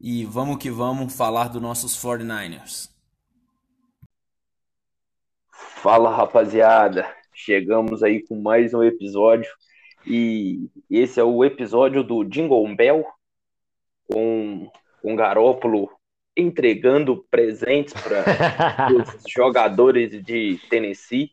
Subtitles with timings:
[0.00, 2.88] e vamos que vamos falar dos nossos 49ers.
[5.52, 9.50] Fala rapaziada, chegamos aí com mais um episódio
[10.06, 13.04] e esse é o episódio do Jingle Bell
[14.10, 14.70] com,
[15.02, 15.90] com Garópolo
[16.34, 18.24] entregando presentes para
[18.96, 21.32] os jogadores de Tennessee.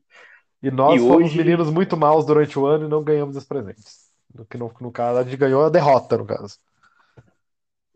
[0.62, 1.38] E nós e fomos hoje...
[1.38, 4.08] meninos muito maus durante o ano e não ganhamos os presentes.
[4.34, 6.58] No, no, no caso, a gente ganhou a derrota, no caso.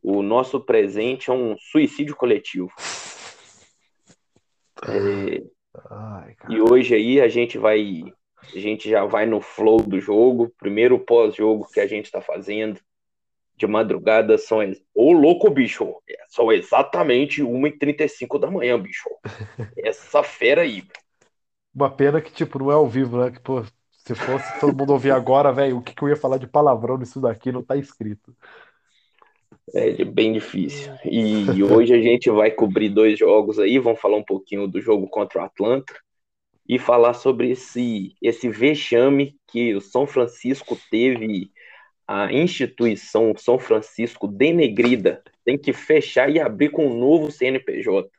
[0.02, 2.72] O nosso presente é um suicídio coletivo.
[4.88, 5.44] É...
[5.90, 8.04] Ai, e hoje aí a gente vai.
[8.44, 10.52] A gente já vai no flow do jogo.
[10.58, 12.80] Primeiro pós-jogo que a gente está fazendo.
[13.56, 14.60] De madrugada são.
[14.94, 15.96] Ô, louco, bicho!
[16.30, 19.08] São exatamente 1h35 da manhã, bicho.
[19.78, 20.84] Essa fera aí.
[21.74, 23.32] Uma pena que, tipo, não é ao vivo, né?
[23.32, 26.38] Que, pô, se fosse todo mundo ouvir agora, velho, o que, que eu ia falar
[26.38, 28.36] de palavrão nisso daqui não tá escrito.
[29.74, 30.92] É bem difícil.
[31.06, 35.08] E hoje a gente vai cobrir dois jogos aí, vamos falar um pouquinho do jogo
[35.08, 35.94] contra o Atlanta
[36.68, 41.52] e falar sobre esse, esse vexame que o São Francisco teve,
[42.08, 48.10] a instituição São Francisco denegrida, tem que fechar e abrir com um novo CNPJ.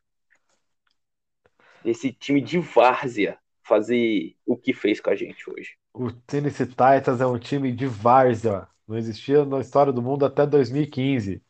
[1.84, 5.76] Esse time de várzea fazer o que fez com a gente hoje.
[5.94, 8.66] O Tennessee Titans é um time de várzea.
[8.92, 11.42] Não existia na história do mundo até 2015.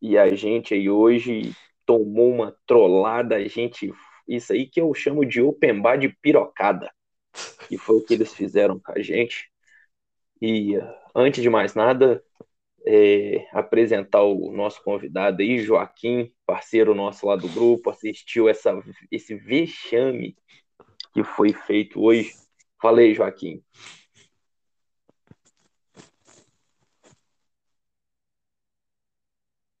[0.00, 3.92] E a gente aí hoje tomou uma trollada, a gente.
[4.26, 6.90] Isso aí que eu chamo de open bar de pirocada.
[7.70, 9.50] E foi o que eles fizeram com a gente.
[10.40, 10.72] E
[11.14, 12.24] antes de mais nada,
[12.86, 18.72] é, apresentar o nosso convidado aí, Joaquim, parceiro nosso lá do grupo, assistiu essa,
[19.10, 20.34] esse vexame
[21.12, 22.32] que foi feito hoje.
[22.80, 23.62] Falei, Joaquim.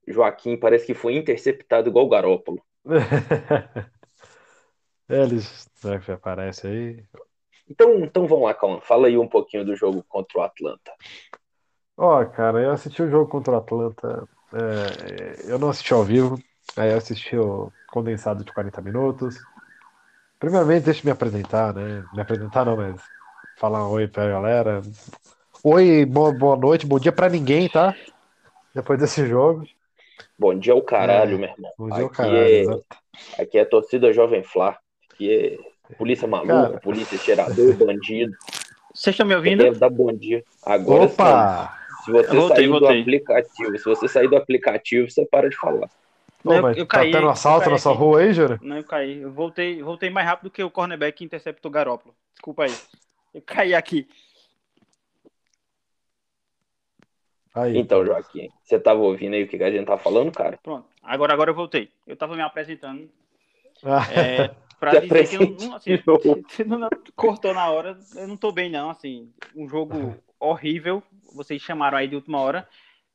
[0.06, 2.62] Joaquim parece que foi interceptado igual o Garópolo.
[5.08, 5.70] é, eles
[6.04, 7.04] que aparece aí?
[7.68, 8.80] Então, então vamos lá, calma.
[8.80, 10.92] Fala aí um pouquinho do jogo contra o Atlanta.
[11.96, 14.28] Ó, oh, cara, eu assisti o jogo contra o Atlanta.
[14.52, 16.38] É, eu não assisti ao vivo,
[16.76, 19.46] aí eu assisti o condensado de 40 minutos.
[20.38, 22.04] Primeiramente, deixa eu me apresentar, né?
[22.12, 23.00] Me apresentar não, mas
[23.56, 24.82] falar um oi pra galera.
[25.62, 27.94] Oi, boa, boa noite, bom dia pra ninguém, tá?
[28.74, 29.64] Depois desse jogo.
[30.38, 31.70] Bom dia ao caralho, é, meu irmão.
[31.78, 32.84] Bom dia ao caralho,
[33.38, 34.78] é, aqui é torcida Jovem Flá.
[35.12, 35.58] Aqui
[35.90, 36.80] é polícia maluca, Cara.
[36.80, 38.32] polícia cheirador, bandido.
[38.92, 39.62] Vocês estão me ouvindo?
[39.62, 40.42] Deve dar bom dia.
[40.64, 41.78] Agora Opa!
[42.04, 42.96] Se você voltei, sair voltei.
[42.96, 45.88] do aplicativo, se você sair do aplicativo, você para de falar.
[46.44, 48.00] Não, eu, eu tá caí, tendo assalto na sua aqui.
[48.00, 48.58] rua aí, Júnior?
[48.62, 49.22] Não, eu caí.
[49.22, 52.14] Eu voltei, voltei mais rápido que o cornerback que interceptou o Garópolo.
[52.34, 52.74] Desculpa aí.
[53.32, 54.06] Eu caí aqui.
[57.54, 57.78] Aí.
[57.78, 60.58] Então, Joaquim, você tava ouvindo aí o que a gente tá falando, cara?
[60.62, 60.86] Pronto.
[61.02, 61.88] Agora, agora eu voltei.
[62.06, 63.08] Eu tava me apresentando.
[63.84, 64.02] Ah.
[64.12, 64.50] É,
[64.80, 65.90] pra dizer que não, assim,
[66.66, 67.96] não, cortou na hora.
[68.16, 68.90] Eu não tô bem, não.
[68.90, 71.02] Assim, um jogo horrível.
[71.32, 72.66] Vocês chamaram aí de última hora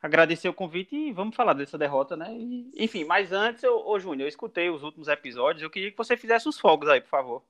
[0.02, 2.34] agradecer o convite e vamos falar dessa derrota, né?
[2.34, 5.98] E, enfim, mas antes, eu, ô Júnior, eu escutei os últimos episódios, eu queria que
[5.98, 7.44] você fizesse os fogos aí, por favor.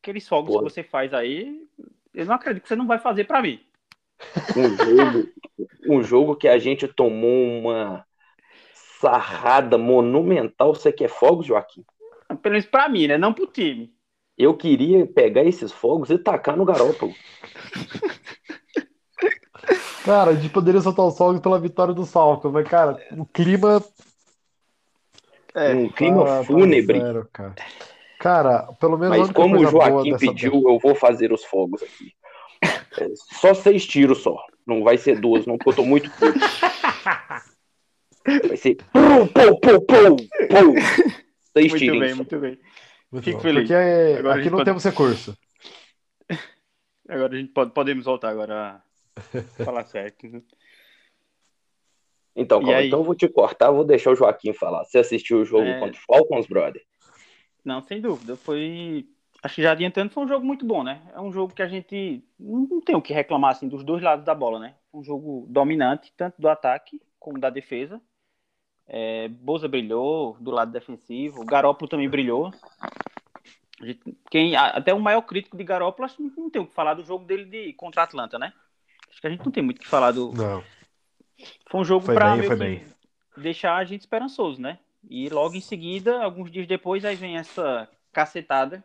[0.00, 0.58] Aqueles fogos Pô.
[0.58, 1.66] que você faz aí,
[2.14, 3.60] eu não acredito que você não vai fazer para mim.
[4.56, 5.28] Um jogo,
[5.88, 8.04] um jogo que a gente tomou uma
[9.00, 11.84] sarrada monumental, você quer fogos, Joaquim?
[12.42, 13.18] Pelo menos pra mim, né?
[13.18, 13.92] Não pro time.
[14.36, 17.12] Eu queria pegar esses fogos e tacar no garópolo.
[20.04, 23.82] Cara, a gente poderia soltar os fogos pela vitória do Salto, mas, cara, o clima.
[25.54, 26.98] É, um clima tá, fúnebre.
[26.98, 27.54] Tá zero, cara.
[28.18, 28.72] cara.
[28.80, 29.16] pelo menos.
[29.16, 30.68] Mas como o Joaquim pediu, dessa...
[30.68, 32.12] eu vou fazer os fogos aqui.
[33.40, 34.36] Só seis tiros só.
[34.66, 36.38] Não vai ser duas, não, porque eu tô muito puto.
[38.48, 38.76] Vai ser.
[38.90, 40.74] Pum, pum, pum, pum, pum.
[41.52, 42.00] Seis muito tiros.
[42.00, 42.58] Bem, muito bem,
[43.12, 43.42] muito Fico bom.
[43.42, 43.68] feliz.
[43.68, 44.14] Porque é...
[44.14, 44.64] aqui não pode...
[44.64, 45.36] temos recurso.
[47.06, 48.82] Agora a gente pode, podemos voltar agora
[49.64, 50.26] Falar certo.
[50.28, 50.42] Né?
[52.36, 54.84] Então, calma, então eu vou te cortar, vou deixar o Joaquim falar.
[54.84, 55.78] Você assistiu o jogo é...
[55.78, 56.82] contra o Falcons, brother?
[57.64, 58.36] Não, sem dúvida.
[58.36, 59.06] Foi.
[59.44, 61.02] Acho que já adiantando, foi um jogo muito bom, né?
[61.12, 64.24] É um jogo que a gente não tem o que reclamar assim, dos dois lados
[64.24, 64.74] da bola, né?
[64.90, 68.00] Um jogo dominante, tanto do ataque como da defesa.
[68.86, 72.54] É, Boza brilhou do lado defensivo, Garópolo também brilhou.
[74.30, 77.04] Quem, até o maior crítico de Garópolo, acho que não tem o que falar do
[77.04, 78.50] jogo dele de, contra a Atlanta, né?
[79.10, 80.32] Acho que a gente não tem muito o que falar do.
[80.32, 80.64] Não.
[81.68, 82.34] Foi um jogo para
[83.36, 84.78] deixar a gente esperançoso, né?
[85.06, 88.82] E logo em seguida, alguns dias depois, aí vem essa cacetada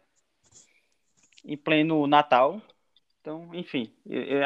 [1.45, 2.62] em pleno Natal.
[3.21, 3.91] Então, enfim,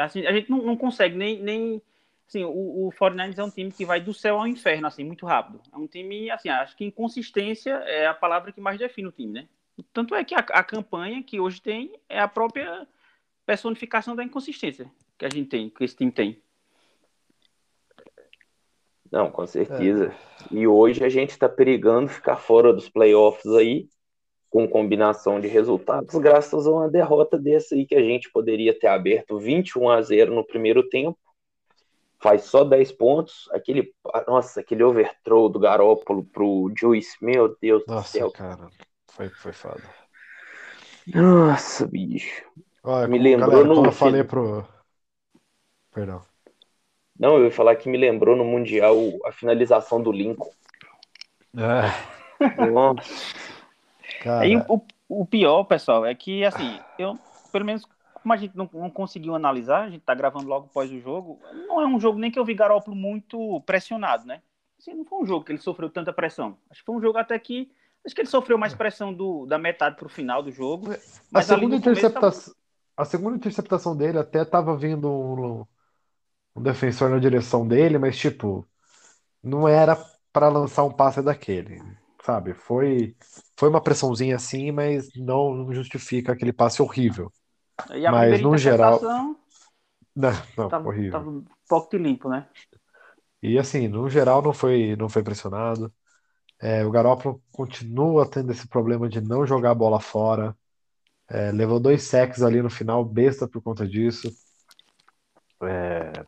[0.02, 1.82] assim, a gente não, não consegue nem, nem
[2.26, 5.26] assim, o, o 49ers é um time que vai do céu ao inferno, assim, muito
[5.26, 5.60] rápido.
[5.72, 9.32] É um time, assim, acho que inconsistência é a palavra que mais define o time,
[9.32, 9.48] né?
[9.92, 12.86] Tanto é que a, a campanha que hoje tem é a própria
[13.46, 16.42] personificação da inconsistência que a gente tem, que esse time tem.
[19.10, 20.12] Não, com certeza.
[20.50, 20.54] É.
[20.54, 23.88] E hoje a gente está perigando ficar fora dos playoffs aí,
[24.54, 28.86] com combinação de resultados, graças a uma derrota dessa aí que a gente poderia ter
[28.86, 31.18] aberto 21 a 0 no primeiro tempo.
[32.20, 33.48] Faz só 10 pontos.
[33.50, 33.92] Aquele,
[34.28, 38.30] nossa, aquele overthrow do Garópolo pro Juice, meu Deus nossa, do céu.
[38.30, 38.68] cara,
[39.10, 39.82] foi, foi foda.
[41.12, 42.44] Nossa, bicho.
[42.84, 43.74] Olha, Me lembrou galera, no...
[43.74, 44.64] como eu falei pro.
[45.92, 46.22] Perdão.
[47.18, 50.52] Não, eu ia falar que me lembrou no Mundial a finalização do Lincoln.
[51.56, 52.70] É.
[52.70, 53.53] Nossa.
[54.24, 54.46] Cara.
[54.46, 57.18] E o, o pior, pessoal, é que, assim, eu,
[57.52, 57.84] pelo menos,
[58.14, 61.38] como a gente não, não conseguiu analisar, a gente tá gravando logo após o jogo,
[61.68, 64.40] não é um jogo nem que eu vi Garópolo muito pressionado, né?
[64.78, 66.56] Assim, não foi um jogo que ele sofreu tanta pressão.
[66.70, 67.70] Acho que foi um jogo até que.
[68.04, 70.88] Acho que ele sofreu mais pressão do, da metade pro final do jogo.
[71.32, 72.54] A segunda, interceptação,
[72.96, 75.66] a segunda interceptação dele até tava vindo um,
[76.56, 78.66] um defensor na direção dele, mas tipo,
[79.42, 79.96] não era
[80.32, 81.82] para lançar um passe daquele,
[82.24, 82.54] sabe?
[82.54, 83.16] Foi
[83.58, 87.32] foi uma pressãozinha assim, mas não justifica aquele passe horrível.
[88.08, 89.00] mas no geral
[90.16, 91.10] não, não tava, horrível.
[91.10, 92.48] Tava um pouco de limpo, né?
[93.42, 95.92] E assim, no geral não foi não foi pressionado.
[96.60, 100.56] É, o Garoppolo continua tendo esse problema de não jogar a bola fora.
[101.28, 104.30] É, levou dois sacks ali no final, besta por conta disso.
[105.62, 106.26] É,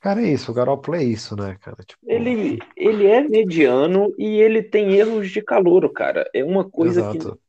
[0.00, 1.82] Cara, é isso, o Garoppolo é isso, né, cara?
[1.84, 2.00] Tipo...
[2.06, 6.28] Ele, ele é mediano e ele tem erros de calor, cara.
[6.32, 7.34] É uma coisa Exato.
[7.34, 7.48] que.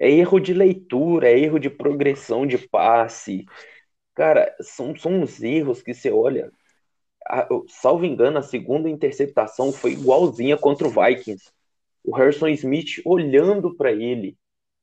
[0.00, 3.44] É erro de leitura, é erro de progressão de passe.
[4.14, 6.52] Cara, são, são uns erros que você olha.
[7.26, 11.50] A, salvo engano, a segunda interceptação foi igualzinha contra o Vikings.
[12.04, 14.36] O Harrison Smith olhando para ele,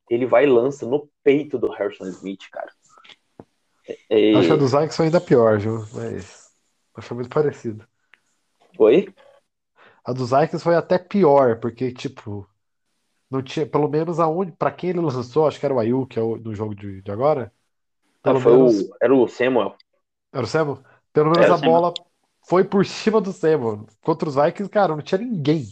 [0.10, 2.72] ele vai e lança no peito do Harrison Smith, cara.
[4.10, 4.34] É...
[4.34, 5.86] Acho que a dos Vikings foi ainda pior, viu?
[5.94, 6.45] Mas.
[6.96, 7.86] Mas foi muito parecido.
[8.76, 9.14] Foi?
[10.04, 12.48] A dos Vikings foi até pior, porque, tipo,
[13.30, 16.20] não tinha, pelo menos aonde, para quem ele lançou, acho que era o Ayuk, que
[16.20, 17.52] é o, no jogo de, de agora.
[18.22, 19.76] Pelo foi menos, o, era o Samuel.
[20.32, 20.80] Era o Samuel?
[21.12, 21.94] Pelo menos a bola
[22.48, 23.86] foi por cima do Samuel.
[24.02, 25.66] Contra os Vikings, cara, não tinha ninguém.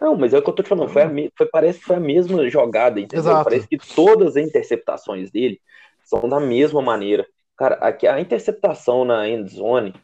[0.00, 1.96] Não, mas é o que eu tô te falando, foi, a, foi parece que foi
[1.96, 3.22] a mesma jogada, entendeu?
[3.24, 3.44] Exato.
[3.44, 5.60] Parece que todas as interceptações dele
[6.04, 7.26] são da mesma maneira.
[7.56, 9.94] Cara, aqui, a interceptação na end zone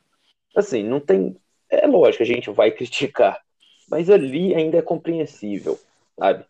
[0.56, 1.36] Assim, não tem.
[1.68, 3.40] É lógico, a gente vai criticar,
[3.90, 5.78] mas ali ainda é compreensível,
[6.18, 6.44] sabe?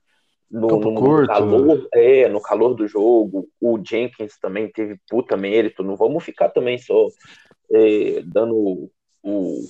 [0.51, 5.85] No, no, no, calor, é, no calor do jogo, o Jenkins também teve puta mérito.
[5.85, 7.07] Não vamos ficar também só
[7.73, 8.91] é, dando
[9.23, 9.65] o,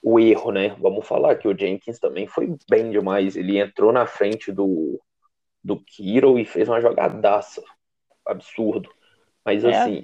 [0.00, 0.76] o erro, né?
[0.78, 3.36] Vamos falar que o Jenkins também foi bem demais.
[3.36, 5.00] Ele entrou na frente do,
[5.62, 7.60] do Kiro e fez uma jogadaça.
[8.24, 8.90] Absurdo.
[9.44, 9.74] Mas é.
[9.74, 10.02] assim,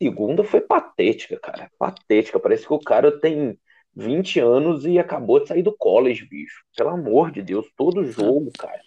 [0.00, 1.70] segunda foi patética, cara.
[1.78, 2.38] Patética.
[2.38, 3.58] Parece que o cara tem
[3.94, 6.64] 20 anos e acabou de sair do college, bicho.
[6.76, 8.82] Pelo amor de Deus, todo jogo, cara.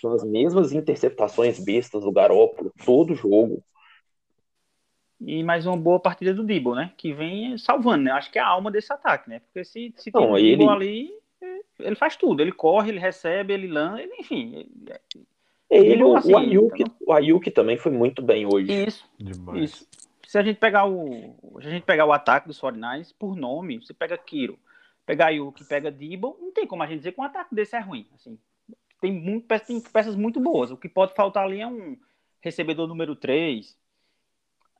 [0.00, 3.62] São as mesmas interceptações bestas do Garópolo, todo jogo.
[5.20, 6.92] E mais uma boa partida do Dibble, né?
[6.96, 8.10] Que vem salvando, né?
[8.10, 9.38] Acho que é a alma desse ataque, né?
[9.40, 10.68] Porque se, se tem o Dibble ele...
[10.68, 11.10] ali,
[11.78, 12.42] ele faz tudo.
[12.42, 14.68] Ele corre, ele recebe, ele lança, ele, enfim.
[15.70, 16.96] Ele, ele, o, assim, o, Ayuk, então...
[17.06, 18.70] o Ayuk também foi muito bem hoje.
[18.84, 19.70] Isso, Demais.
[19.70, 19.88] isso
[20.34, 23.78] se a gente pegar o, se a gente pegar o ataque dos 49ers por nome,
[23.78, 24.58] você pega Kiro,
[25.06, 27.78] pegar Yuki, pega Debo, não tem como a gente dizer que um ataque desse é
[27.78, 28.04] ruim.
[28.12, 28.36] Assim,
[29.00, 30.72] tem, muito, tem peças muito boas.
[30.72, 31.96] O que pode faltar ali é um
[32.40, 33.78] recebedor número 3,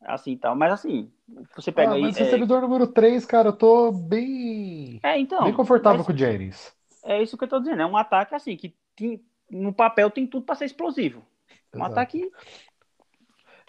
[0.00, 0.56] assim tal.
[0.56, 1.12] Mas assim,
[1.54, 2.02] você pega ah, aí.
[2.02, 2.24] Mas é...
[2.24, 4.98] recebedor número 3, cara, eu tô bem.
[5.04, 5.44] É, então.
[5.44, 6.06] Bem confortável mas...
[6.08, 6.74] com o Jennings.
[7.04, 7.80] É isso que eu tô dizendo.
[7.80, 11.24] É um ataque assim, que tem, no papel tem tudo para ser explosivo.
[11.72, 11.92] Um Exato.
[11.92, 12.28] ataque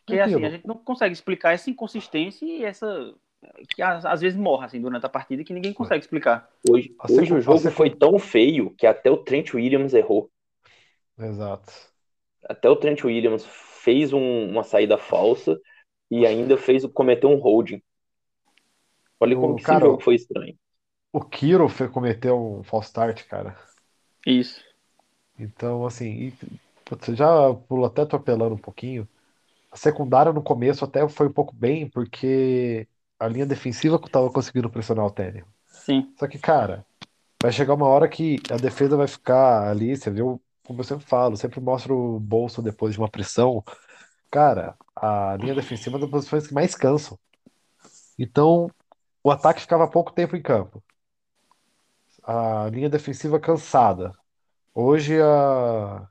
[0.06, 3.14] que assim, a gente não consegue explicar essa inconsistência e essa.
[3.70, 6.50] que às, vezes morre assim, durante a partida que ninguém consegue explicar.
[6.70, 10.30] Hoje, hoje o jogo foi tão feio que até o Trent Williams errou.
[11.18, 11.74] Exato.
[12.44, 15.60] Até o Trent Williams fez um, uma saída falsa
[16.12, 17.82] e ainda fez cometeu um holding.
[19.20, 20.56] Olha como o, que cara, esse jogo foi estranho.
[21.12, 23.58] o Kiro cometeu um false start, cara.
[24.26, 24.64] Isso.
[25.40, 26.34] Então, assim, e,
[26.84, 29.08] putz, já pulo até atropelando um pouquinho.
[29.76, 32.88] A secundária no começo até foi um pouco bem, porque
[33.20, 35.44] a linha defensiva que tava conseguindo pressionar o Tênis.
[35.68, 36.14] Sim.
[36.18, 36.86] Só que, cara,
[37.44, 41.06] vai chegar uma hora que a defesa vai ficar ali, você viu, como eu sempre
[41.06, 43.62] falo, sempre mostra o bolso depois de uma pressão.
[44.32, 47.20] Cara, a linha defensiva é uma das posições que mais cansam.
[48.18, 48.72] Então,
[49.22, 50.82] o ataque ficava pouco tempo em campo.
[52.24, 54.14] A linha defensiva cansada.
[54.74, 56.08] Hoje a...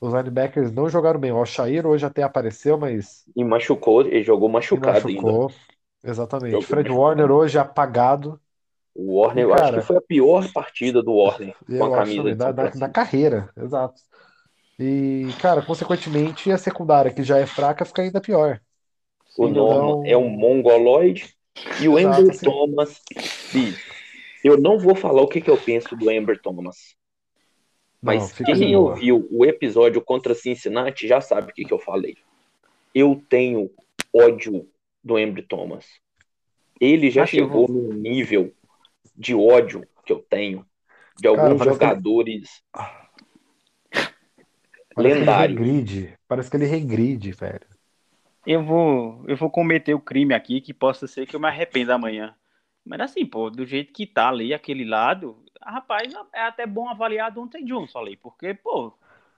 [0.00, 1.32] os linebackers não jogaram bem.
[1.32, 3.24] O Alshair hoje até apareceu, mas.
[3.34, 5.48] E machucou, ele jogou machucado machucou.
[5.48, 5.54] ainda.
[6.04, 6.52] Exatamente.
[6.52, 7.00] Jogou Fred machucado.
[7.00, 8.40] Warner hoje apagado.
[8.94, 12.34] O Warner, eu acho que foi a pior partida do Warner com a camisa.
[12.34, 14.00] da, da, da carreira, exato.
[14.78, 18.60] E, cara, consequentemente, a secundária, que já é fraca, fica ainda pior.
[19.36, 19.66] O então...
[19.66, 21.34] nome é um mongoloide.
[21.80, 23.00] E o Amber Thomas,
[23.52, 23.92] bicho,
[24.44, 26.96] eu não vou falar o que, que eu penso do Amber Thomas.
[28.00, 32.16] Mas não, quem ouviu o episódio contra Cincinnati já sabe o que, que eu falei.
[32.94, 33.70] Eu tenho
[34.14, 34.68] ódio
[35.02, 35.86] do Amber Thomas.
[36.80, 37.68] Ele já chegou vou...
[37.68, 38.54] num nível
[39.16, 40.64] de ódio que eu tenho
[41.18, 42.62] de alguns Cara, jogadores
[43.92, 45.02] que...
[45.02, 45.58] lendários.
[45.58, 46.14] Regride.
[46.28, 47.66] Parece que ele regride, velho.
[48.46, 51.94] Eu vou, eu vou cometer o crime aqui que possa ser que eu me arrependa
[51.94, 52.34] amanhã.
[52.84, 57.30] Mas assim, pô, do jeito que tá ali, aquele lado, rapaz, é até bom avaliar
[57.30, 58.92] do Dante Johnson ali, porque, pô,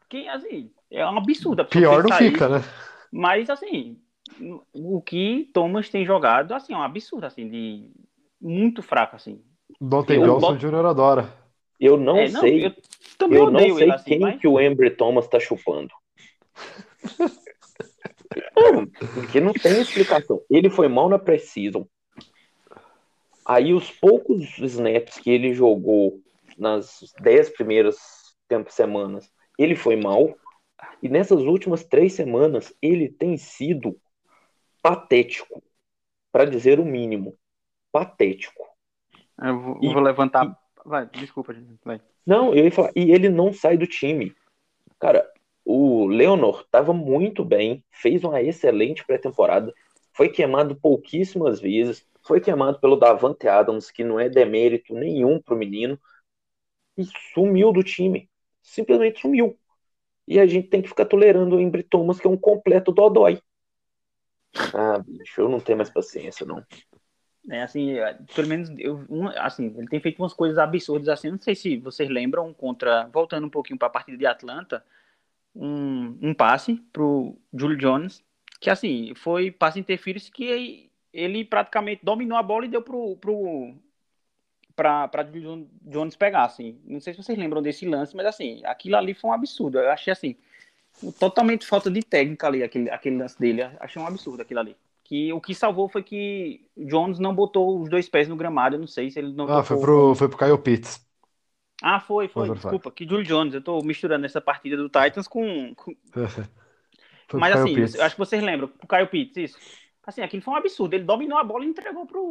[0.09, 1.65] quem, assim, é um absurdo.
[1.65, 2.49] Pior não fica, isso.
[2.49, 2.65] né?
[3.13, 3.99] Mas, assim,
[4.73, 7.91] o que Thomas tem jogado, assim, é um absurdo, assim, de
[8.41, 9.43] muito fraco, assim.
[9.81, 10.87] Dante Johnson Jr.
[10.87, 11.33] adora.
[11.79, 12.63] Eu não é, sei.
[13.21, 14.41] Não, eu, eu não sei assim, quem mas...
[14.41, 15.91] que o Ember Thomas tá chupando.
[19.15, 20.41] porque não tem explicação.
[20.51, 21.85] Ele foi mal na Precision.
[23.51, 26.21] Aí os poucos snaps que ele jogou
[26.57, 27.97] nas dez primeiras
[28.47, 29.29] tempo, semanas,
[29.59, 30.37] ele foi mal.
[31.03, 33.99] E nessas últimas três semanas, ele tem sido
[34.81, 35.61] patético.
[36.31, 37.37] Para dizer o mínimo.
[37.91, 38.65] Patético.
[39.43, 40.47] Eu vou, e, vou levantar.
[40.47, 40.89] E...
[40.89, 41.75] Vai, desculpa, gente.
[41.85, 42.01] Vai.
[42.25, 42.93] Não, eu ia falar.
[42.95, 44.33] E ele não sai do time.
[45.01, 45.29] Cara,
[45.65, 49.75] o Leonor estava muito bem, fez uma excelente pré-temporada,
[50.21, 55.57] foi queimado pouquíssimas vezes, foi queimado pelo Davante Adams, que não é demérito nenhum pro
[55.57, 55.99] menino,
[56.95, 58.29] e sumiu do time.
[58.63, 59.59] Simplesmente sumiu.
[60.29, 63.41] E a gente tem que ficar tolerando o Embry Thomas, que é um completo dodói.
[64.75, 66.63] Ah, bicho, eu não tenho mais paciência, não.
[67.49, 71.31] É, assim, é, pelo menos, eu, um, assim, ele tem feito umas coisas absurdas, assim,
[71.31, 74.85] não sei se vocês lembram, contra, voltando um pouquinho para a partida de Atlanta,
[75.55, 78.23] um, um passe pro Julio Jones,
[78.61, 83.75] que, assim, foi passe interference que ele praticamente dominou a bola e deu pro, pro
[84.77, 85.11] para
[85.83, 89.31] Jones pegar, assim, não sei se vocês lembram desse lance, mas, assim, aquilo ali foi
[89.31, 90.37] um absurdo, eu achei, assim,
[91.19, 94.77] totalmente falta de técnica ali, aquele, aquele lance dele, achei um absurdo aquilo ali
[95.11, 98.77] que o que salvou foi que Jones não botou os dois pés no gramado.
[98.77, 99.51] Eu não sei se ele não.
[99.51, 101.05] Ah, foi pro, foi pro Kyle Pitts.
[101.83, 102.47] Ah, foi, foi.
[102.47, 103.53] foi Desculpa, que Julio Jones.
[103.53, 105.75] Eu tô misturando essa partida do Titans com.
[105.75, 105.93] com...
[107.35, 109.59] Mas assim, eu acho que vocês lembram, o Kyle Pitts, isso.
[110.03, 110.95] Assim, aquilo foi um absurdo.
[110.95, 112.29] Ele dominou a bola e entregou pro.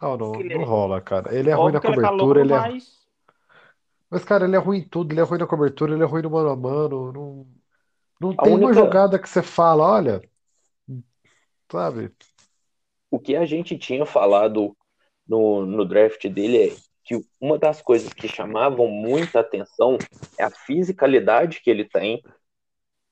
[0.00, 1.34] Não, não, não rola, cara.
[1.34, 2.58] Ele é ruim na é cobertura, ele é.
[2.58, 3.06] Mas...
[4.10, 5.12] mas, cara, ele é ruim em tudo.
[5.12, 7.12] Ele é ruim na cobertura, ele é ruim no mano a mano.
[7.12, 7.46] Não...
[8.20, 8.66] Não a tem única...
[8.66, 10.22] uma jogada que você fala, olha,
[11.70, 12.12] sabe?
[13.10, 14.76] O que a gente tinha falado
[15.26, 19.98] no, no draft dele é que uma das coisas que chamavam muita atenção
[20.38, 22.22] é a fisicalidade que ele tem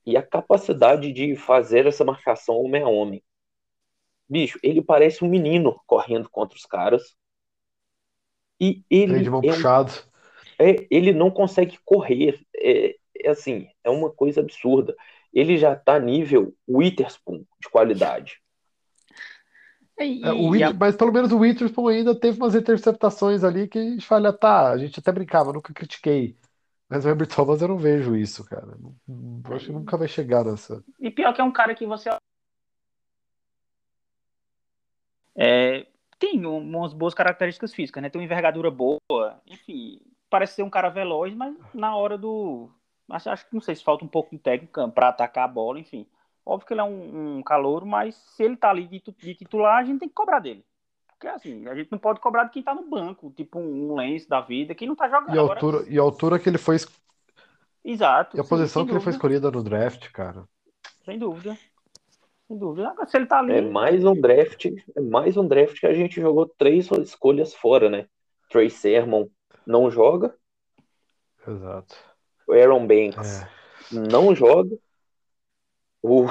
[0.07, 3.23] e a capacidade de fazer essa marcação homem a homem.
[4.29, 7.17] Bicho, ele parece um menino correndo contra os caras.
[8.61, 9.21] E ele.
[9.21, 9.93] de mão é, puxado.
[10.59, 12.41] É, ele não consegue correr.
[12.57, 14.95] É, é assim, é uma coisa absurda.
[15.33, 18.41] Ele já tá nível Witherspoon de qualidade.
[20.01, 20.73] E, é, o a...
[20.73, 24.71] Mas pelo menos o Witherspoon ainda teve umas interceptações ali que a gente fala, tá,
[24.71, 26.37] a gente até brincava, nunca critiquei.
[26.89, 28.77] Mas o Herbert Thomas eu não vejo isso, cara.
[29.09, 30.83] Eu acho que nunca vai chegar nessa.
[30.99, 32.11] E pior que é um cara que você.
[35.37, 35.87] É,
[36.19, 38.11] tem umas boas características físicas, né?
[38.11, 42.69] Tem uma envergadura boa, enfim, parece ser um cara veloz, mas na hora do,
[43.07, 45.81] mas acho que não sei se falta um pouco de técnica para atacar a bola,
[45.81, 46.07] enfim.
[46.45, 49.79] Óbvio que ele é um, um calouro, mas se ele tá ali de, de, titular,
[49.79, 50.65] a gente tem que cobrar dele.
[51.09, 53.95] Porque assim, a gente não pode cobrar de quem tá no banco, tipo um, um
[53.95, 55.35] lance da vida, quem não tá jogando.
[55.35, 56.77] E a altura, Agora, e a altura que ele foi.
[57.85, 58.37] Exato.
[58.37, 58.97] E a sim, posição que dúvida.
[58.97, 60.45] ele foi escolhida no draft, cara.
[61.05, 61.57] Sem dúvida.
[62.49, 62.95] sem dúvida.
[63.07, 63.53] Se ele tá ali.
[63.53, 64.67] É mais um draft,
[64.97, 68.07] é mais um draft que a gente jogou três escolhas fora, né?
[68.49, 69.27] Trey Sermon
[69.67, 70.35] não joga.
[71.47, 71.97] Exato.
[72.47, 73.49] O Aaron Banks É.
[73.93, 74.77] não joga.
[76.03, 76.27] O,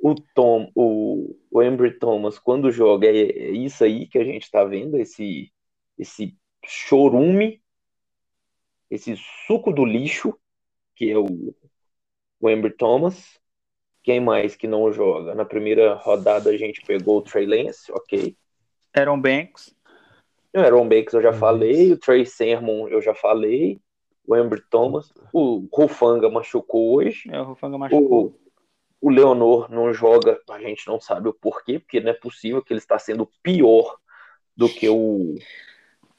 [0.00, 4.50] o Tom, o, o Embry Thomas, quando joga, é, é isso aí que a gente
[4.50, 5.52] tá vendo, esse,
[5.98, 7.62] esse chorume,
[8.90, 10.38] esse suco do lixo,
[10.94, 11.54] que é o,
[12.40, 13.38] o Embry Thomas.
[14.02, 15.34] Quem mais que não joga?
[15.34, 18.34] Na primeira rodada a gente pegou o Trey Lance, ok.
[18.94, 19.74] Aaron Banks.
[20.54, 23.78] O Aaron Banks eu já falei, o Trey Sermon eu já falei,
[24.28, 27.30] o Embry Thomas, o Rufanga machucou hoje.
[27.32, 28.26] É, o Rufanga machucou.
[29.00, 32.62] O, o Leonor não joga, a gente não sabe o porquê, porque não é possível
[32.62, 33.96] que ele está sendo pior
[34.54, 35.34] do que o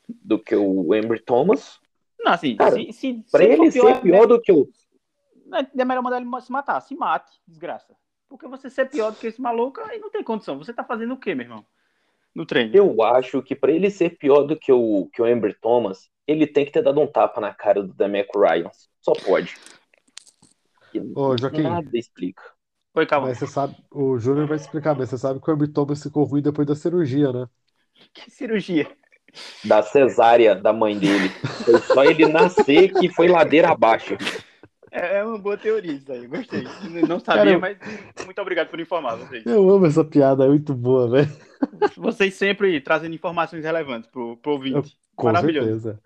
[0.08, 1.80] do que o Embry Thomas.
[2.20, 4.68] Não, assim, Cara, se, se, Para se ele ser pior do que o
[5.78, 6.82] É melhor mandar ele se matar.
[6.82, 7.96] Se mate, desgraça.
[8.28, 10.58] Porque você ser pior do que esse maluco, aí não tem condição.
[10.58, 11.66] Você tá fazendo o quê, meu irmão?
[12.34, 12.76] No treino.
[12.76, 16.46] eu acho que para ele ser pior do que o que o Embry Thomas, ele
[16.46, 18.70] tem que ter dado um tapa na cara do Demeco Ryan.
[19.02, 19.56] Só pode.
[21.16, 22.44] Ô, Joaquim, Nada explica.
[22.94, 23.28] Foi, calma.
[23.28, 26.42] mas você sabe, o Júnior vai explicar, mas você sabe que o Thomas ficou ruim
[26.42, 27.48] depois da cirurgia, né?
[28.14, 28.88] Que cirurgia.
[29.64, 31.30] Da cesárea da mãe dele.
[31.64, 34.16] Foi só ele nascer que foi ladeira abaixo.
[34.92, 36.28] É, é uma boa teoria isso aí.
[36.28, 36.64] Gostei.
[37.08, 37.78] Não sabia, Cara, mas
[38.26, 39.46] muito obrigado por informar vocês.
[39.46, 41.30] Eu amo essa piada, é muito boa, velho.
[41.98, 44.98] Vocês sempre trazendo informações relevantes pro, pro ouvinte.
[45.16, 45.68] Com Maravilhoso.
[45.68, 46.00] certeza.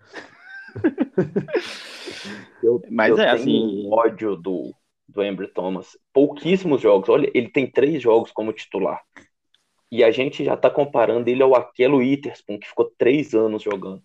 [2.62, 4.74] Eu, Mas eu é, tenho assim- um ódio do,
[5.06, 5.96] do Embry Thomas.
[6.12, 7.08] Pouquíssimos jogos.
[7.10, 9.02] Olha, ele tem três jogos como titular.
[9.92, 14.02] E a gente já tá comparando ele ao Aquelo Witherspoon, que ficou três anos jogando.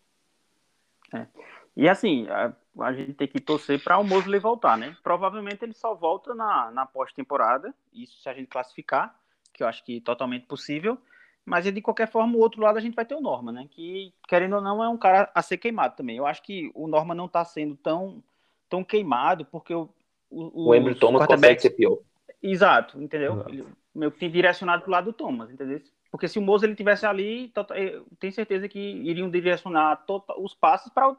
[1.75, 4.95] E assim, a, a gente tem que torcer para o Mosley voltar, né?
[5.03, 9.15] Provavelmente ele só volta na, na pós-temporada, isso se a gente classificar,
[9.53, 10.98] que eu acho que é totalmente possível.
[11.45, 13.67] Mas de qualquer forma, o outro lado a gente vai ter o Norma, né?
[13.71, 16.17] Que, querendo ou não, é um cara a ser queimado também.
[16.17, 18.21] Eu acho que o Norma não tá sendo tão,
[18.69, 19.89] tão queimado, porque o,
[20.30, 21.97] o, O Embry Thomas consegue quarterbacks- ser pior.
[22.41, 23.34] Exato, entendeu?
[23.34, 23.49] Exato.
[23.49, 25.82] Ele meio que tem direcionado pro lado do Thomas, entendeu?
[26.12, 30.23] Porque se o Moza ele tivesse ali, to- eu tenho certeza que iriam direcionar to-
[30.38, 31.10] os passes para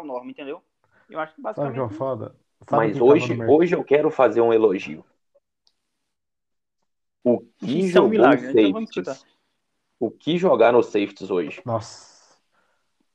[0.00, 0.62] o Norma, entendeu?
[1.08, 1.94] Eu acho que Sabe o que é basicamente.
[1.94, 2.36] foda?
[2.68, 5.04] Sabe Mas hoje, no hoje eu quero fazer um elogio.
[7.24, 8.52] O que Isso é um jogou os né?
[8.96, 9.16] Então.
[10.00, 11.60] O que jogar nos safeties hoje?
[11.64, 12.18] Nossa.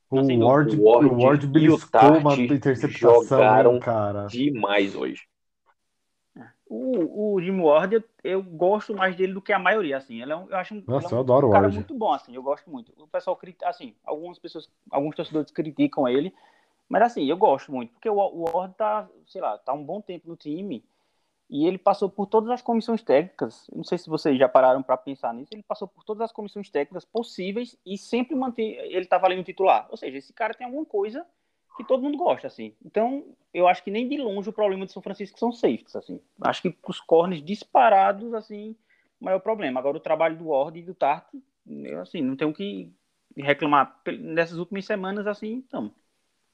[0.10, 4.28] O Assim, o Ward, o Ward o Ward e o beliscou uma interceptação, jogaram cara.
[4.28, 5.28] Demais hoje.
[6.68, 10.22] O, o Jim Ward, eu, eu gosto mais dele do que a maioria, assim.
[10.22, 11.76] Ele é um, eu acho um, Nossa, ele é um eu adoro o cara Ward.
[11.76, 12.36] muito bom, assim.
[12.36, 12.94] Eu gosto muito.
[12.98, 16.34] O pessoal, assim, algumas pessoas, alguns torcedores criticam ele,
[16.94, 20.00] mas assim, eu gosto muito, porque o, o Ward tá, sei lá, tá um bom
[20.00, 20.86] tempo no time
[21.50, 23.66] e ele passou por todas as comissões técnicas.
[23.74, 25.50] Não sei se vocês já pararam para pensar nisso.
[25.52, 29.44] Ele passou por todas as comissões técnicas possíveis e sempre manteve, ele tava ali no
[29.44, 29.88] titular.
[29.90, 31.26] Ou seja, esse cara tem alguma coisa
[31.76, 32.76] que todo mundo gosta, assim.
[32.86, 36.22] Então, eu acho que nem de longe o problema de São Francisco são safeties, assim.
[36.42, 38.76] Acho que os corners disparados, assim,
[39.20, 39.80] o maior problema.
[39.80, 41.26] Agora, o trabalho do Ward e do Tart,
[41.66, 42.94] eu, assim, não tenho o que
[43.36, 44.00] reclamar.
[44.20, 45.92] Nessas últimas semanas, assim, então.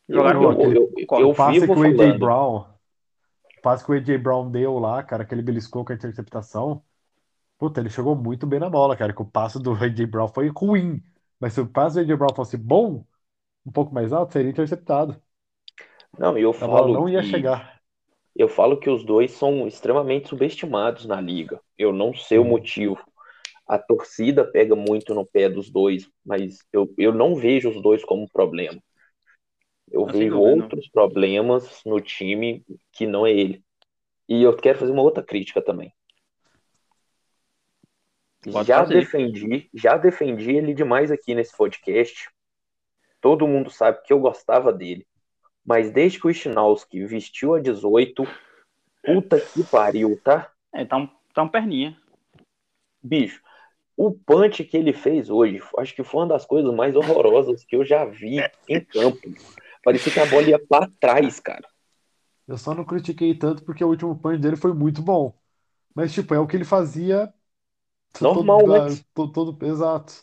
[0.10, 2.18] Jogaram eu, eu, eu, eu O passe que o AJ.
[2.20, 2.66] Brown,
[3.62, 6.84] passe que o AJ Brown deu lá, cara, que ele beliscou com a interceptação.
[7.58, 9.14] Puta, ele chegou muito bem na bola, cara.
[9.14, 11.04] Que o passe do AJ Brown foi ruim.
[11.40, 13.06] Mas se o passe do AJ Brown fosse bom,
[13.66, 15.22] um pouco mais alto, seria interceptado.
[16.18, 17.82] Não, e eu falo não ia que chegar.
[18.36, 21.62] eu falo que os dois são extremamente subestimados na liga.
[21.78, 22.98] Eu não sei o motivo.
[23.68, 28.04] A torcida pega muito no pé dos dois, mas eu, eu não vejo os dois
[28.04, 28.82] como um problema.
[29.92, 30.64] Eu Não, sem vejo dúvida, não.
[30.64, 33.64] outros problemas no time que não é ele.
[34.28, 35.94] E eu quero fazer uma outra crítica também.
[38.52, 39.00] Pode Já fazer.
[39.02, 42.30] defendi, já defendi ele demais aqui nesse podcast.
[43.20, 45.06] Todo mundo sabe que eu gostava dele.
[45.66, 48.24] Mas desde que o Schnauski vestiu a 18,
[49.04, 50.52] puta que pariu, tá?
[50.74, 51.98] É, tá um, tá um perninha.
[53.04, 53.42] Bicho,
[53.98, 57.76] o punch que ele fez hoje, acho que foi uma das coisas mais horrorosas que
[57.76, 59.20] eu já vi em campo.
[59.84, 61.68] Parecia que a bola ia pra trás, cara.
[62.48, 65.38] Eu só não critiquei tanto porque o último punch dele foi muito bom.
[65.96, 67.34] Mas, tipo, é o que ele fazia
[68.22, 69.06] Normal, todo, antes.
[69.14, 70.14] todo, todo- exato.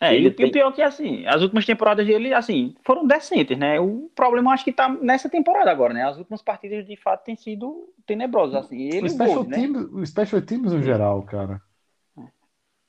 [0.00, 2.34] É, Ele e, o- e tem- o pior é que, assim, as últimas temporadas dele,
[2.34, 3.78] assim, foram decentes, né?
[3.80, 6.04] O problema eu acho que tá nessa temporada agora, né?
[6.04, 8.82] As últimas partidas, de fato, têm sido tenebrosas, assim.
[8.82, 9.64] Ele O special Gold, né?
[9.64, 11.62] teams, o special teams no geral, cara.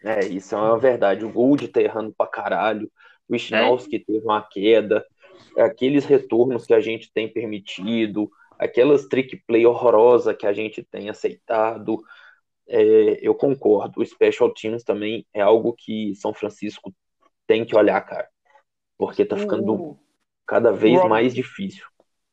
[0.03, 1.25] É, isso é uma verdade.
[1.25, 2.91] O Gold tá errando pra caralho.
[3.27, 5.05] O Schnauski teve uma queda.
[5.58, 8.30] Aqueles retornos que a gente tem permitido.
[8.58, 12.04] Aquelas trick play horrorosa que a gente tem aceitado.
[12.68, 14.02] é, eu concordo.
[14.02, 16.94] O Special Teams também é algo que São Francisco
[17.48, 18.28] tem que olhar, cara.
[18.98, 20.00] Porque tá ficando o...
[20.46, 21.10] cada vez Rob...
[21.10, 21.86] mais difícil.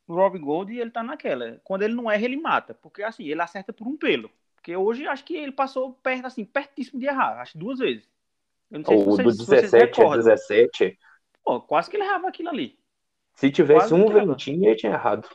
[0.07, 1.59] O Rob Gold, ele tá naquela.
[1.63, 2.73] Quando ele não erra, ele mata.
[2.73, 4.29] Porque assim, ele acerta por um pelo.
[4.55, 7.41] Porque hoje acho que ele passou perto, assim, pertíssimo de errar.
[7.41, 8.07] Acho duas vezes.
[8.71, 10.99] Eu não sei o se vocês, do 17 a 17.
[11.43, 12.77] Pô, quase que ele errava aquilo ali.
[13.33, 15.27] Se tivesse quase um ventinho, ele tinha errado.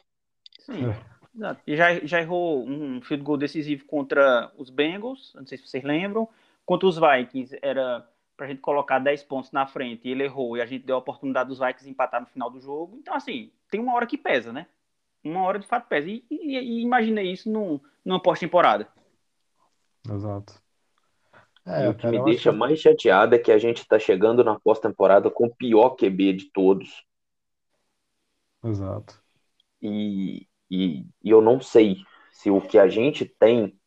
[0.61, 0.91] Sim.
[0.91, 1.19] É.
[1.39, 1.61] Exato.
[1.67, 5.85] E já, já errou um field goal decisivo contra os Bengals, não sei se vocês
[5.85, 6.29] lembram.
[6.67, 8.07] Contra os Vikings, era
[8.37, 10.99] pra gente colocar 10 pontos na frente e ele errou e a gente deu a
[10.99, 12.97] oportunidade dos Vikings empatar no final do jogo.
[13.01, 14.67] Então, assim, tem uma hora que pesa, né?
[15.25, 16.09] Uma hora de fato pesa.
[16.09, 18.89] E, e, e imaginei isso num, numa pós-temporada.
[20.09, 20.55] Exato.
[21.67, 22.59] É, e o que me deixa acho...
[22.59, 26.51] mais chateado é que a gente tá chegando na pós-temporada com o pior QB de
[26.51, 27.05] todos.
[28.65, 29.23] Exato.
[29.81, 31.99] E, e, e eu não sei
[32.33, 33.79] se o que a gente tem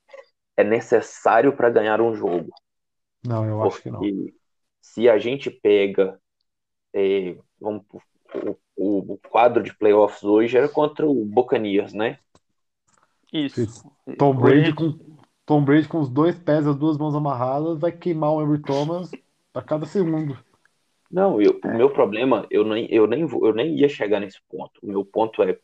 [0.55, 2.49] é necessário para ganhar um jogo.
[3.25, 4.01] Não, eu acho que não.
[4.81, 6.19] Se a gente pega
[6.93, 7.84] é, vamos,
[8.75, 12.19] o, o, quadro de playoffs hoje era contra o Buccaneers, né?
[13.31, 13.89] Isso.
[14.17, 14.99] Tom Brady com
[15.45, 19.10] Tom Brady com os dois pés, as duas mãos amarradas, vai queimar o Ambry Thomas
[19.53, 20.38] a cada segundo.
[21.12, 24.39] Não, eu, o meu problema, eu nem, eu, nem vou, eu nem ia chegar nesse
[24.50, 24.80] ponto.
[24.82, 25.58] O meu ponto é,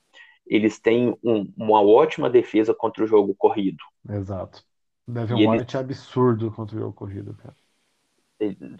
[0.45, 3.83] eles têm um, uma ótima defesa contra o jogo corrido.
[4.09, 4.63] Exato.
[5.07, 7.55] Devin White é absurdo contra o jogo corrido, cara.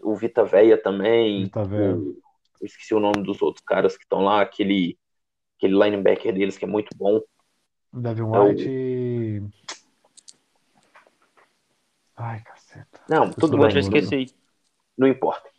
[0.04, 1.46] O Vita Veia também.
[1.46, 1.96] Vita Veia.
[1.96, 2.22] O,
[2.62, 4.98] esqueci o nome dos outros caras que estão lá, aquele,
[5.58, 7.22] aquele linebacker deles que é muito bom.
[7.94, 8.68] Devin White.
[8.68, 9.50] É o...
[12.18, 13.00] Ai, caceta.
[13.08, 13.70] Não, tudo bem.
[13.70, 14.36] Já esqueci.
[14.98, 15.50] Não importa.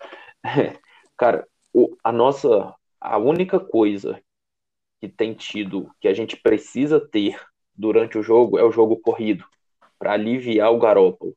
[1.19, 2.75] Cara, o, a nossa.
[3.01, 4.21] A única coisa
[5.01, 7.41] que tem tido, que a gente precisa ter
[7.75, 9.45] durante o jogo, é o jogo corrido,
[9.99, 11.37] para aliviar o Garópolo.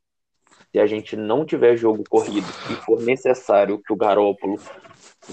[0.72, 4.58] Se a gente não tiver jogo corrido e for necessário que o Garópolo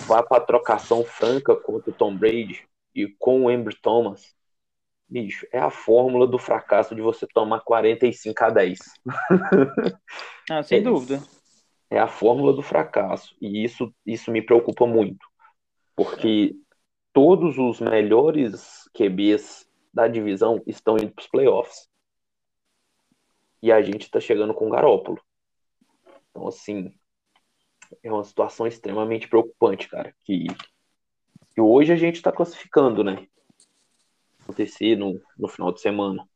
[0.05, 4.35] vá para trocação franca contra o Tom Brady e com o Embry Thomas,
[5.07, 8.79] bicho, é a fórmula do fracasso de você tomar 45 a 10.
[10.51, 11.21] Ah, sem é, dúvida.
[11.89, 13.35] É a fórmula do fracasso.
[13.41, 15.25] E isso, isso me preocupa muito.
[15.95, 16.55] Porque
[17.11, 21.89] todos os melhores QBs da divisão estão indo para os playoffs.
[23.61, 25.19] E a gente está chegando com o Garópolo.
[26.29, 26.93] Então, assim,
[28.03, 30.15] é uma situação extremamente preocupante, cara.
[30.23, 30.45] Que,
[31.53, 33.27] que hoje a gente está classificando, né?
[34.49, 36.27] acontecer no, no final de semana.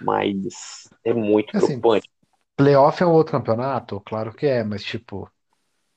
[0.00, 2.10] Mas é muito assim, preocupante.
[2.58, 4.00] Playoff é um outro campeonato?
[4.00, 5.30] Claro que é, mas tipo,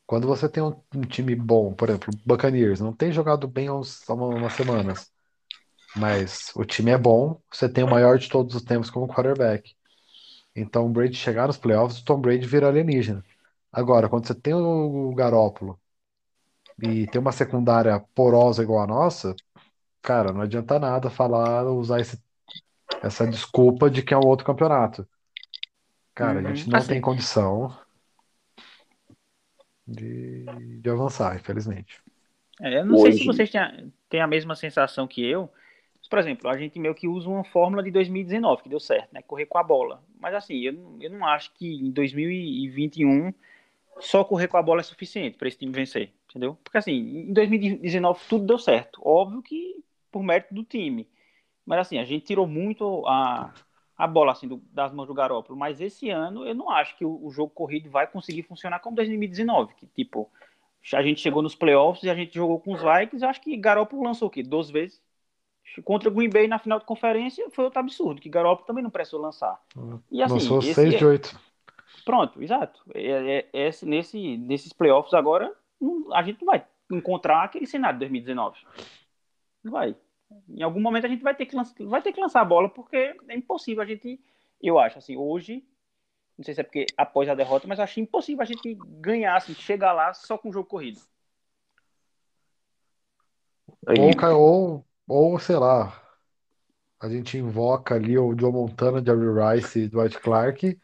[0.07, 3.73] quando você tem um, um time bom, por exemplo, Buccaneers, não tem jogado bem há
[3.73, 5.11] umas semanas,
[5.97, 9.75] mas o time é bom, você tem o maior de todos os tempos como quarterback.
[10.55, 13.23] Então o Brady chegar nos playoffs, o Tom Brady vira alienígena.
[13.71, 15.79] Agora, quando você tem o Garópolo
[16.81, 19.35] e tem uma secundária porosa igual a nossa,
[20.01, 22.21] cara, não adianta nada falar, usar esse,
[23.03, 25.07] essa desculpa de que é um outro campeonato.
[26.21, 26.47] Cara, uhum.
[26.47, 27.75] a gente não assim, tem condição
[29.87, 30.45] de,
[30.79, 31.99] de avançar, infelizmente.
[32.61, 33.13] É, eu não Hoje...
[33.13, 35.49] sei se vocês têm a, têm a mesma sensação que eu.
[36.07, 39.21] Por exemplo, a gente meio que usa uma fórmula de 2019, que deu certo, né?
[39.21, 40.03] Correr com a bola.
[40.19, 43.33] Mas assim, eu, eu não acho que em 2021
[43.99, 46.57] só correr com a bola é suficiente para esse time vencer, entendeu?
[46.63, 46.91] Porque assim,
[47.29, 49.01] em 2019 tudo deu certo.
[49.03, 51.07] Óbvio que por mérito do time.
[51.65, 53.53] Mas assim, a gente tirou muito a,
[54.01, 55.57] a bola assim, do, das mãos do Garoppolo.
[55.57, 58.95] Mas esse ano eu não acho que o, o, jogo corrido vai conseguir funcionar como
[58.95, 59.75] 2019.
[59.75, 60.27] Que tipo,
[60.91, 63.23] a gente chegou nos playoffs e a gente jogou com os Vikings.
[63.23, 64.41] Eu acho que Garoppolo lançou o quê?
[64.41, 65.01] 12 vezes?
[65.85, 68.89] Contra o Green Bay na final de conferência foi outro absurdo, que Garoppolo também não
[68.89, 69.61] precisou lançar.
[70.11, 71.39] E assim, lançou 6 de 8.
[72.03, 72.81] Pronto, exato.
[72.95, 75.53] É, é, é, nesse, nesses playoffs agora,
[76.11, 78.57] a gente não vai encontrar aquele cenário de 2019.
[79.63, 79.95] Não vai.
[80.49, 82.69] Em algum momento a gente vai ter que lançar, vai ter que lançar a bola,
[82.69, 84.19] porque é impossível a gente,
[84.61, 85.63] eu acho, assim, hoje,
[86.37, 89.35] não sei se é porque após a derrota, mas eu acho impossível a gente ganhar,
[89.35, 90.99] assim, chegar lá só com o jogo corrido.
[93.87, 96.01] Ou, ou, ou, sei lá,
[96.99, 100.79] a gente invoca ali o Joe Montana, Jerry Rice e Dwight Clark,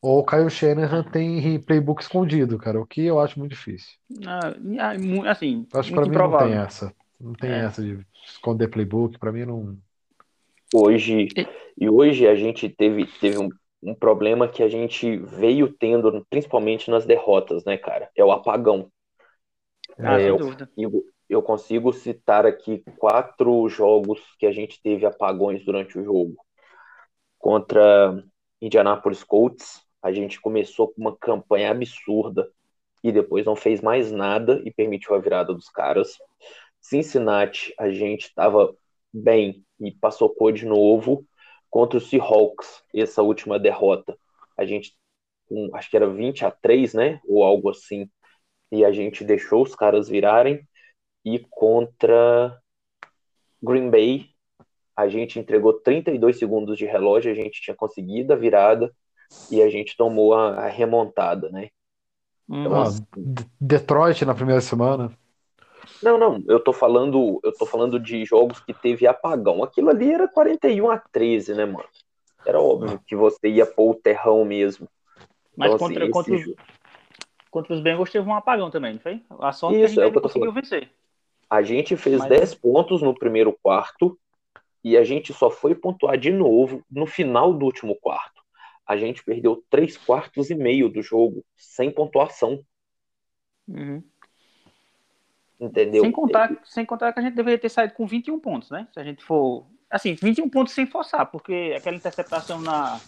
[0.00, 3.98] ou o Kyle Shanahan tem playbook escondido, cara, o que eu acho muito difícil.
[4.26, 4.52] Ah,
[5.30, 6.94] assim, acho que pra mim não tem essa.
[7.18, 7.64] Não tem é.
[7.64, 9.78] essa de esconder playbook, para mim não.
[10.74, 11.28] Hoje,
[11.78, 13.48] e hoje a gente teve, teve um,
[13.82, 18.10] um problema que a gente veio tendo, principalmente nas derrotas, né, cara?
[18.16, 18.90] É o apagão.
[19.98, 25.64] Ah, é, eu, consigo, eu consigo citar aqui quatro jogos que a gente teve apagões
[25.64, 26.36] durante o jogo.
[27.38, 28.22] Contra
[28.60, 32.50] Indianapolis Colts, a gente começou com uma campanha absurda
[33.02, 36.16] e depois não fez mais nada e permitiu a virada dos caras.
[36.88, 38.74] Cincinnati, a gente estava
[39.12, 41.26] bem e passou cor de novo
[41.68, 44.16] contra os Seahawks, essa última derrota.
[44.56, 44.96] A gente,
[45.50, 47.20] um, acho que era 20 a 3, né?
[47.26, 48.08] Ou algo assim.
[48.70, 50.66] E a gente deixou os caras virarem.
[51.24, 52.56] E contra
[53.60, 54.30] Green Bay,
[54.96, 58.94] a gente entregou 32 segundos de relógio, a gente tinha conseguido a virada
[59.50, 61.68] e a gente tomou a, a remontada, né?
[62.48, 63.04] Então, ah, assim,
[63.60, 65.12] Detroit na primeira semana.
[66.02, 69.62] Não, não, eu tô falando, eu tô falando de jogos que teve apagão.
[69.62, 71.88] Aquilo ali era 41 a 13, né, mano?
[72.44, 74.88] Era óbvio que você ia pôr o terrão mesmo.
[75.56, 76.54] Mas então, contra, assim, contra, os,
[77.50, 79.22] contra os Bengals teve um apagão também, não foi?
[79.40, 80.90] A sorte Isso, que a gente é conseguiu vencer.
[81.48, 82.28] A gente fez Mas...
[82.28, 84.18] 10 pontos no primeiro quarto
[84.84, 88.42] e a gente só foi pontuar de novo no final do último quarto.
[88.86, 92.62] A gente perdeu três quartos e meio do jogo sem pontuação.
[93.66, 94.00] Uhum.
[95.58, 96.02] Entendeu?
[96.02, 98.86] Sem contar, sem contar que a gente deveria ter saído com 21 pontos, né?
[98.92, 99.66] Se a gente for.
[99.90, 103.00] Assim, 21 pontos sem forçar, porque aquela interceptação na,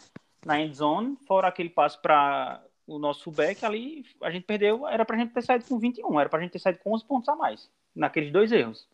[0.46, 4.86] na end zone, fora aquele passo para o nosso fullback, ali a gente perdeu.
[4.86, 7.28] Era pra gente ter saído com 21, era pra gente ter saído com 11 pontos
[7.28, 8.88] a mais, naqueles dois erros.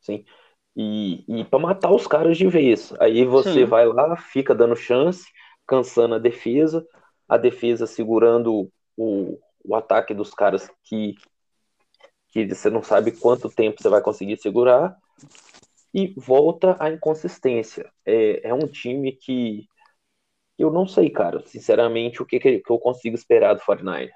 [0.00, 0.24] Sim.
[0.76, 2.92] E, e para matar os caras de vez.
[2.98, 3.64] Aí você Sim.
[3.64, 5.26] vai lá, fica dando chance,
[5.66, 6.84] cansando a defesa,
[7.28, 11.14] a defesa segurando o, o ataque dos caras que
[12.30, 14.96] que você não sabe quanto tempo você vai conseguir segurar,
[15.92, 17.90] e volta a inconsistência.
[18.04, 19.66] É, é um time que
[20.58, 24.10] eu não sei, cara, sinceramente, o que, que eu consigo esperar do 49ers.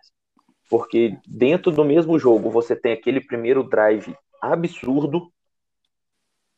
[0.68, 5.32] Porque dentro do mesmo jogo você tem aquele primeiro drive absurdo,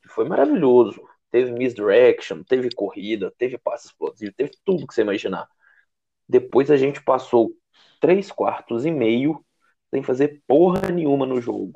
[0.03, 1.01] que foi maravilhoso.
[1.31, 5.47] Teve misdirection, teve corrida, teve passe explosivo, teve tudo que você imaginar.
[6.29, 7.53] Depois a gente passou
[8.01, 9.45] três quartos e meio
[9.97, 11.73] sem fazer porra nenhuma no jogo.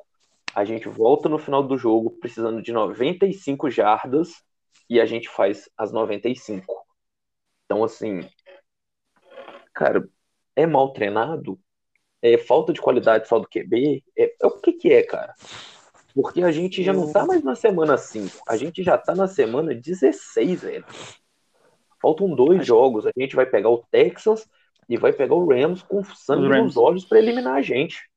[0.55, 4.43] A gente volta no final do jogo precisando de 95 jardas
[4.91, 6.67] e a gente faz as 95.
[7.65, 8.29] Então, assim,
[9.73, 10.07] cara,
[10.55, 11.59] é mal treinado?
[12.21, 14.05] É falta de qualidade só do QB?
[14.19, 15.35] É, é o que que é, cara?
[16.15, 19.29] Porque a gente já não tá mais na semana 5, a gente já tá na
[19.29, 20.85] semana 16, velho.
[22.03, 24.47] Faltam dois jogos, a gente vai pegar o Texans
[24.89, 28.10] e vai pegar o Rams com sangue nos olhos para eliminar a gente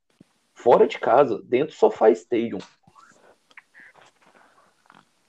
[0.63, 2.59] fora de casa, dentro do Sofá Stadium.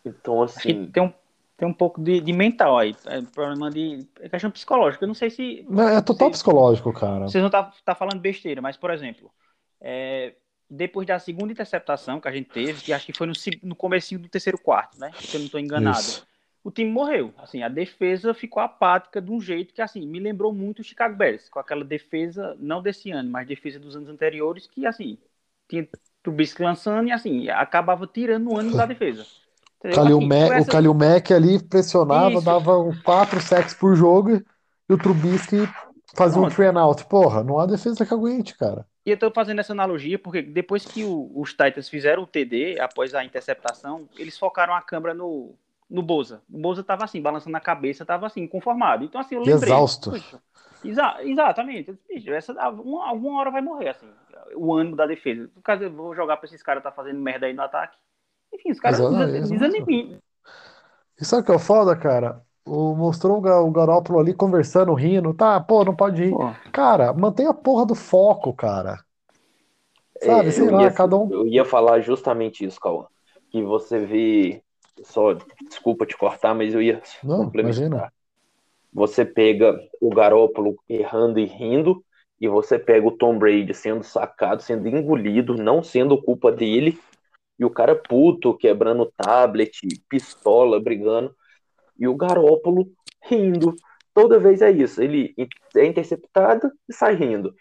[0.04, 0.86] Então, assim.
[0.86, 1.12] Tem um,
[1.56, 2.94] tem um pouco de, de mental aí.
[3.06, 4.06] É problema de.
[4.20, 5.04] É questão psicológica.
[5.04, 5.66] Eu não sei se.
[5.68, 7.26] Não, é total se, psicológico, cara.
[7.26, 9.28] Vocês não tá, tá falando besteira, mas, por exemplo,
[9.80, 10.34] é,
[10.70, 14.16] depois da segunda interceptação que a gente teve, que acho que foi no, no começo
[14.16, 15.10] do terceiro quarto, né?
[15.18, 15.98] Se eu não estou enganado.
[15.98, 16.26] Isso.
[16.64, 17.32] O time morreu.
[17.36, 21.14] Assim, a defesa ficou apática de um jeito que, assim, me lembrou muito o Chicago
[21.14, 25.18] Bears, com aquela defesa, não desse ano, mas defesa dos anos anteriores, que, assim,
[25.68, 25.86] tinha
[26.22, 29.26] Trubisky lançando e assim, acabava tirando o ânimo da defesa.
[29.94, 30.62] Calil assim, essa...
[30.62, 32.44] O Kalil Mack ali pressionava, Isso.
[32.44, 34.42] dava um 4 sacks por jogo
[34.88, 35.68] e o Trubisky
[36.16, 36.52] fazia Pronto.
[36.52, 37.04] um three out.
[37.04, 38.86] Porra, não há defesa que aguente, cara.
[39.04, 42.80] E eu tô fazendo essa analogia porque depois que o, os Titans fizeram o TD,
[42.80, 45.54] após a interceptação, eles focaram a câmera no,
[45.88, 46.42] no Boza.
[46.50, 49.04] O Boza tava assim, balançando a cabeça, tava assim, conformado.
[49.04, 49.72] Então, assim, eu lembrei.
[49.72, 50.12] Exausto.
[50.84, 51.98] Exa exatamente.
[52.08, 54.06] Bicho, essa, uma, alguma hora vai morrer, assim
[54.56, 55.50] o ânimo da defesa.
[55.54, 57.96] No caso, eu vou jogar pra esses caras tá fazendo merda aí no ataque.
[58.52, 58.98] Enfim, os caras
[59.48, 60.18] desanimam.
[61.20, 62.42] E sabe o que é o foda, cara?
[62.66, 65.34] O, mostrou o Garópolo ali conversando, rindo.
[65.34, 66.30] Tá, pô, não pode ir.
[66.30, 66.50] Pô.
[66.72, 68.98] Cara, mantém a porra do foco, cara.
[70.22, 71.30] Sabe, é, sei lá, ia, cada um.
[71.30, 73.06] Eu ia falar justamente isso, Cauã.
[73.50, 74.62] Que você vê.
[75.02, 75.36] Só,
[75.68, 77.82] desculpa te cortar, mas eu ia não, complementar.
[77.82, 78.12] Imagina.
[78.92, 82.04] Você pega o Garópolo errando e rindo,
[82.40, 86.98] e você pega o Tom Brady sendo sacado, sendo engolido, não sendo culpa dele,
[87.58, 91.34] e o cara puto, quebrando tablet, pistola, brigando,
[91.98, 92.90] e o Garópolo
[93.22, 93.74] rindo.
[94.12, 95.02] Toda vez é isso.
[95.02, 95.34] Ele
[95.76, 97.54] é interceptado e sai rindo.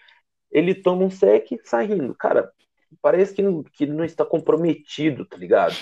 [0.52, 2.13] Ele toma um sec sai rindo.
[2.16, 2.52] Cara,
[3.01, 5.75] parece que não, que não está comprometido, tá ligado?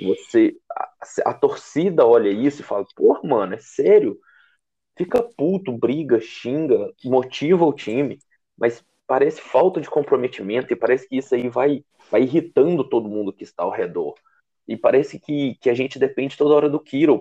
[0.00, 0.90] Você, a,
[1.30, 4.18] a torcida olha isso e fala, pô, mano, é sério?
[4.96, 8.18] Fica puto, briga, xinga, motiva o time
[8.56, 13.32] mas parece falta de comprometimento e parece que isso aí vai, vai irritando todo mundo
[13.32, 14.14] que está ao redor.
[14.66, 17.20] E parece que, que a gente depende toda hora do Kiro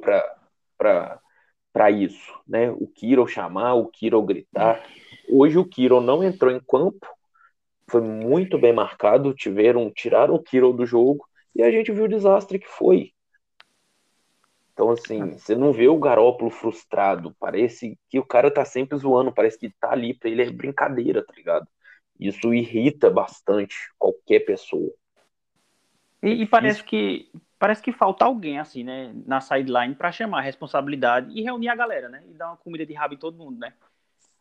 [0.78, 2.72] para isso, né?
[2.72, 4.84] O Kiro chamar, o Kiro gritar.
[5.30, 7.06] Hoje o Kiro não entrou em campo,
[7.90, 12.10] foi muito bem marcado, tiveram, tiraram o Kiro do jogo e a gente viu o
[12.10, 13.12] desastre que foi.
[14.74, 17.34] Então, assim, você não vê o Garópolo frustrado.
[17.40, 21.26] Parece que o cara tá sempre zoando, parece que tá ali pra ele é brincadeira,
[21.26, 21.66] tá ligado?
[22.20, 24.92] Isso irrita bastante qualquer pessoa.
[26.22, 26.88] E, e parece Isso.
[26.88, 31.70] que parece que falta alguém, assim, né, na sideline para chamar a responsabilidade e reunir
[31.70, 32.22] a galera, né?
[32.28, 33.74] E dar uma comida de rabo em todo mundo, né?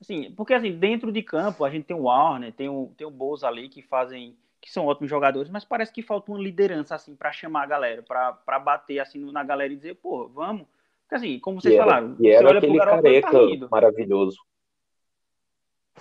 [0.00, 3.10] Assim, porque assim, dentro de campo a gente tem o Warner, tem o, tem o
[3.10, 7.14] Bolsa ali que fazem que são ótimos jogadores, mas parece que falta uma liderança assim
[7.14, 10.66] para chamar a galera, para bater assim na galera e dizer, pô, vamos.
[11.02, 14.38] Porque assim, como vocês e era, falaram, e era aquele garoto, careca tá maravilhoso.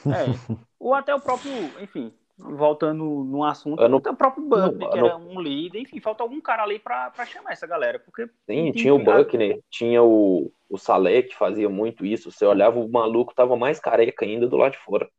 [0.08, 0.56] É.
[0.80, 1.52] Ou até o próprio,
[1.82, 6.40] enfim, voltando no assunto, não, o próprio Buckner, que era um líder, enfim, falta algum
[6.40, 8.00] cara ali para chamar essa galera.
[8.00, 12.32] Porque Sim, tinha o Buckner, tinha o, o que fazia muito isso.
[12.32, 15.10] Você olhava, o maluco tava mais careca ainda do lado de fora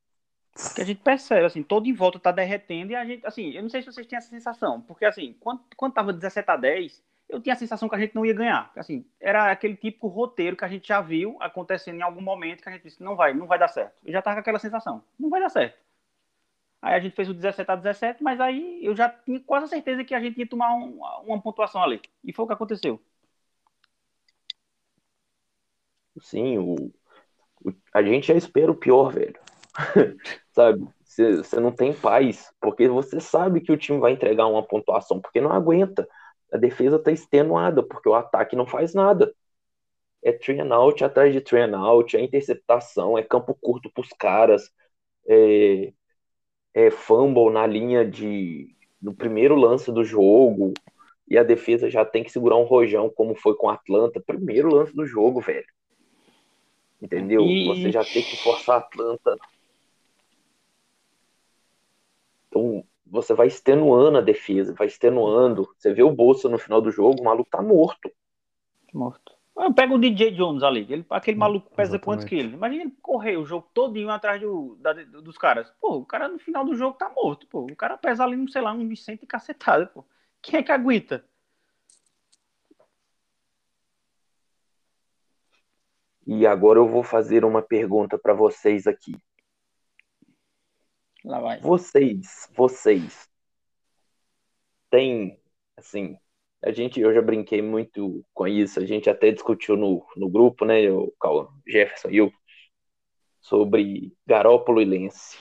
[0.74, 3.62] que a gente percebe, assim, todo em volta tá derretendo e a gente, assim, eu
[3.62, 7.02] não sei se vocês têm essa sensação, porque, assim, quando, quando tava 17 a 10,
[7.28, 8.70] eu tinha a sensação que a gente não ia ganhar.
[8.76, 12.68] Assim, era aquele típico roteiro que a gente já viu acontecendo em algum momento que
[12.68, 13.94] a gente disse, não vai, não vai dar certo.
[14.04, 15.76] Eu já tava com aquela sensação, não vai dar certo.
[16.80, 20.04] Aí a gente fez o 17 a 17, mas aí eu já tinha quase certeza
[20.04, 22.00] que a gente ia tomar um, uma pontuação ali.
[22.22, 23.00] E foi o que aconteceu.
[26.20, 26.74] Sim, o,
[27.64, 29.38] o, a gente já espera o pior, velho.
[30.52, 30.86] sabe?
[31.04, 35.40] Você não tem paz, porque você sabe que o time vai entregar uma pontuação, porque
[35.40, 36.08] não aguenta.
[36.52, 39.34] A defesa tá extenuada, porque o ataque não faz nada.
[40.24, 44.70] É and out atrás de and out, é interceptação, é campo curto pros caras,
[45.28, 45.92] é,
[46.74, 50.72] é fumble na linha de no primeiro lance do jogo,
[51.28, 54.68] e a defesa já tem que segurar um rojão, como foi com o Atlanta, primeiro
[54.74, 55.66] lance do jogo, velho.
[57.04, 57.42] Entendeu?
[57.42, 57.66] E...
[57.66, 59.36] Você já tem que forçar a Atlanta
[62.54, 65.68] então, você vai extenuando a defesa, vai extenuando.
[65.76, 68.08] Você vê o Bolsa no final do jogo, o maluco tá morto.
[68.92, 69.34] Morto.
[69.56, 70.86] Eu pego o DJ Jones ali.
[70.88, 72.04] Ele, aquele maluco pesa Exatamente.
[72.04, 72.52] quantos quilos?
[72.52, 75.72] Imagina ele correr o jogo todinho atrás do, da, dos caras.
[75.80, 77.62] Pô, o cara no final do jogo tá morto, pô.
[77.62, 80.04] O cara pesa ali, sei lá, um Vicente cacetado, pô.
[80.40, 81.24] Quem é que aguenta?
[86.26, 89.14] E agora eu vou fazer uma pergunta para vocês aqui.
[91.24, 91.60] Lá vai.
[91.60, 93.28] Vocês, vocês
[94.90, 95.38] têm,
[95.76, 96.16] assim,
[96.62, 100.64] a gente, eu já brinquei muito com isso, a gente até discutiu no, no grupo,
[100.64, 101.12] né, o
[101.66, 102.32] Jefferson e eu,
[103.40, 105.36] sobre Garópolo e Lense.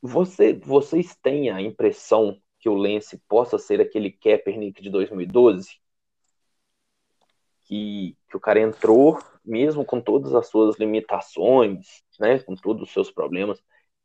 [0.00, 5.81] Você, vocês têm a impressão que o Lance possa ser aquele Kaepernick de 2012?
[7.72, 12.92] Que, que o cara entrou, mesmo com todas as suas limitações, né, com todos os
[12.92, 13.62] seus problemas,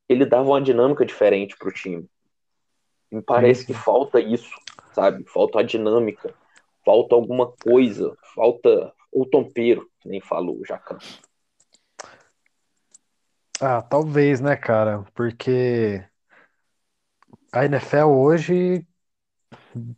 [0.08, 2.10] ele dava uma dinâmica diferente para o time.
[3.12, 4.56] Me parece que falta isso,
[4.93, 5.25] sabe?
[5.25, 6.34] Falta a dinâmica,
[6.86, 10.97] falta alguma coisa, falta o tompeiro, que nem falou o Jacan.
[13.60, 15.03] Ah, talvez, né, cara?
[15.13, 16.01] Porque
[17.51, 18.88] a NFL hoje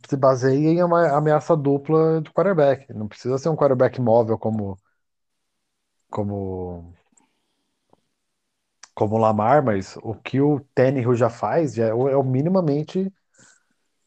[0.08, 2.92] se baseia em uma ameaça dupla de quarterback.
[2.92, 4.78] Não precisa ser um quarterback móvel como
[6.10, 6.94] como
[8.94, 13.12] como o Lamar, mas o que o Tannehill já faz já é, o, é minimamente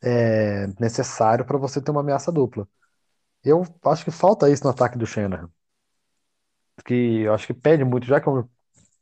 [0.02, 2.68] é, necessário para você ter uma ameaça dupla.
[3.44, 5.50] Eu acho que falta isso no ataque do Shanahan.
[6.86, 8.48] Que eu acho que pede muito, já que um...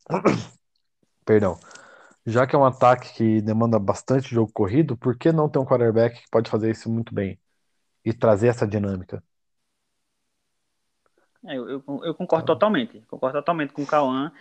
[1.25, 1.59] Perdão.
[2.25, 5.65] Já que é um ataque que demanda bastante jogo corrido, por que não ter um
[5.65, 7.39] quarterback que pode fazer isso muito bem
[8.05, 9.23] e trazer essa dinâmica?
[11.45, 12.55] É, eu, eu, eu, concordo então...
[12.55, 13.01] totalmente.
[13.07, 14.31] Concordo totalmente com o Cauã.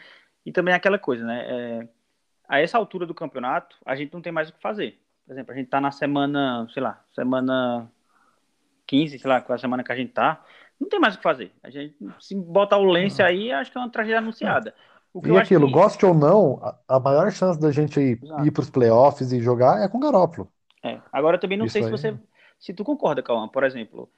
[0.44, 1.44] E também aquela coisa, né?
[1.48, 1.88] É,
[2.48, 5.00] a essa altura do campeonato, a gente não tem mais o que fazer.
[5.24, 7.90] Por exemplo, a gente tá na semana, sei lá, semana
[8.86, 10.44] 15, sei lá, qual é a semana que a gente tá.
[10.78, 11.52] Não tem mais o que fazer.
[11.62, 14.74] A gente, se botar o Lance aí, acho que é uma tragédia anunciada.
[15.14, 15.73] E aquilo, que...
[15.73, 19.83] goste ou não, a, maior chance da gente ir, ir para os playoffs e jogar
[19.83, 20.49] é com o Garópolo.
[20.83, 21.01] É.
[21.12, 21.87] Agora eu também não Isso sei aí.
[21.87, 22.16] se você.
[22.59, 24.09] Se tu concorda, Cauã, por exemplo,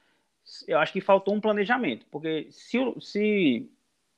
[0.66, 3.70] eu acho que faltou um planejamento, porque se, se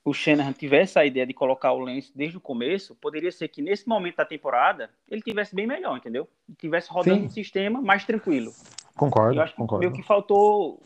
[0.04, 3.62] o Shanahan tivesse a ideia de colocar o Lance desde o começo, poderia ser que
[3.62, 6.28] nesse momento da temporada ele tivesse bem melhor, entendeu?
[6.58, 7.26] Tivesse rodando Sim.
[7.26, 8.52] um sistema mais tranquilo.
[8.96, 9.38] Concordo.
[9.38, 9.80] Eu acho concordo.
[9.80, 10.82] que meio que faltou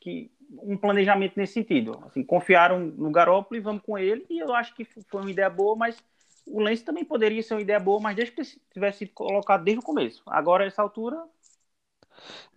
[0.00, 0.30] que
[0.62, 2.00] um planejamento nesse sentido.
[2.06, 5.48] Assim, confiaram no Garoppolo e vamos com ele, e eu acho que foi uma ideia
[5.50, 6.02] boa, mas
[6.46, 8.42] o Lance também poderia ser uma ideia boa, mas desde que
[8.72, 10.22] tivesse sido colocado desde o começo.
[10.26, 11.16] Agora, essa altura.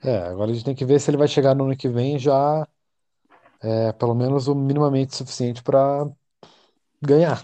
[0.04, 2.20] É, agora a gente tem que ver se ele vai chegar no ano que vem
[2.20, 2.68] já
[3.62, 6.08] é, pelo menos o minimamente suficiente para
[7.02, 7.44] ganhar.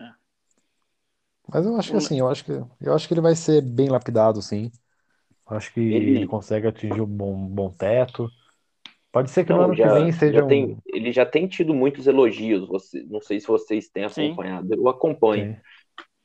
[0.00, 0.12] É.
[1.48, 3.88] Mas eu acho que assim, eu acho que eu acho que ele vai ser bem
[3.88, 4.70] lapidado, sim.
[5.46, 8.28] Acho que ele, Ele- consegue atingir um bom, bom teto.
[9.12, 10.48] Pode ser que no Não, ano já, que vem seja já um.
[10.48, 12.66] tem, ele já tem tido muitos elogios.
[12.68, 14.30] Você, não sei se vocês têm Sim.
[14.30, 14.74] acompanhado.
[14.74, 15.54] Eu acompanho.
[15.54, 15.60] Sim.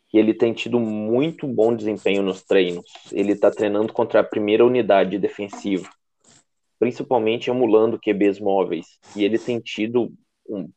[0.10, 2.86] que ele tem tido muito bom desempenho nos treinos.
[3.12, 5.86] Ele está treinando contra a primeira unidade defensiva,
[6.80, 10.14] principalmente emulando QBs móveis, e ele tem tido
[10.48, 10.72] um-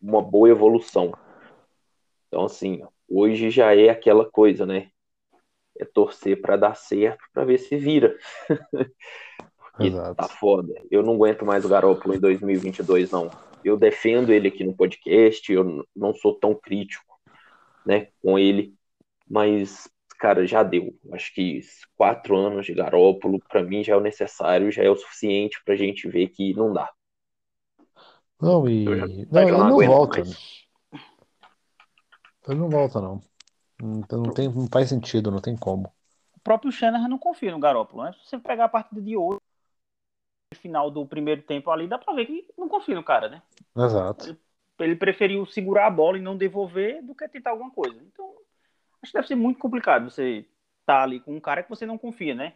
[0.00, 1.12] uma boa evolução.
[2.28, 4.88] Então, assim, hoje já é aquela coisa, né?
[5.78, 8.16] É torcer para dar certo, para ver se vira.
[9.84, 10.14] Exato.
[10.14, 10.72] tá foda.
[10.90, 13.30] Eu não aguento mais o Garoppolo em 2022, não.
[13.64, 17.18] Eu defendo ele aqui no podcast, eu não sou tão crítico,
[17.84, 18.74] né, com ele,
[19.28, 20.94] mas, cara, já deu.
[21.12, 21.60] Acho que
[21.96, 25.74] quatro anos de Garoppolo, para mim, já é o necessário, já é o suficiente pra
[25.76, 26.90] gente ver que não dá.
[28.40, 28.84] Não, e.
[28.84, 30.18] Eu já- Não, eu ele não não volta.
[30.20, 30.66] mais.
[32.48, 33.20] Ele não volta, não.
[33.82, 35.92] Então não tem, não faz sentido, não tem como.
[36.36, 38.12] O próprio Shanahan não confia no Garoppolo, né?
[38.12, 39.40] Se você pegar a partida de hoje,
[40.66, 43.42] final do primeiro tempo ali, dá pra ver que não confia no cara, né?
[43.76, 44.36] Exato.
[44.80, 47.96] Ele preferiu segurar a bola e não devolver do que tentar alguma coisa.
[48.02, 48.34] Então,
[49.00, 50.44] acho que deve ser muito complicado você
[50.80, 52.54] estar ali com um cara que você não confia, né?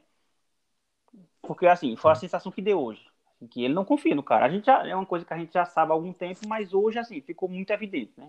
[1.41, 3.07] Porque, assim, foi a sensação que deu hoje.
[3.51, 4.45] Que ele não confia no cara.
[4.45, 6.75] A gente já, é uma coisa que a gente já sabe há algum tempo, mas
[6.75, 8.29] hoje, assim, ficou muito evidente, né?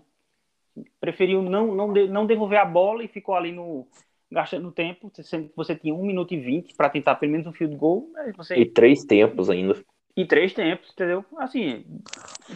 [0.98, 3.86] Preferiu não, não, de- não devolver a bola e ficou ali no
[4.32, 7.52] gastando tempo, sendo que você tinha 1 minuto e 20 para tentar pelo menos um
[7.52, 9.82] field goal, você E três tempos ainda.
[10.16, 11.24] e três tempos, entendeu?
[11.38, 11.84] Assim,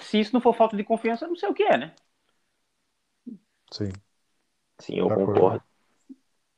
[0.00, 1.94] se isso não for falta de confiança, eu não sei o que é, né?
[3.72, 3.92] Sim.
[4.78, 5.62] Sim, eu concordo.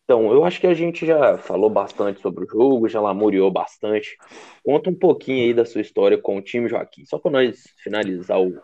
[0.04, 4.16] Então, eu acho que a gente já falou bastante sobre o jogo, já lamuriou bastante.
[4.64, 8.40] Conta um pouquinho aí da sua história com o time, Joaquim, só para nós finalizar
[8.40, 8.58] o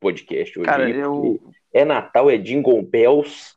[0.00, 0.66] podcast hoje.
[0.66, 1.40] Cara, eu-
[1.72, 3.53] É Natal, é Jingle Bells,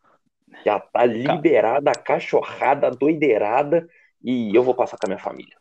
[0.68, 3.88] já tá liberada a cachorrada, a doideirada,
[4.22, 5.56] e eu vou passar com a minha família.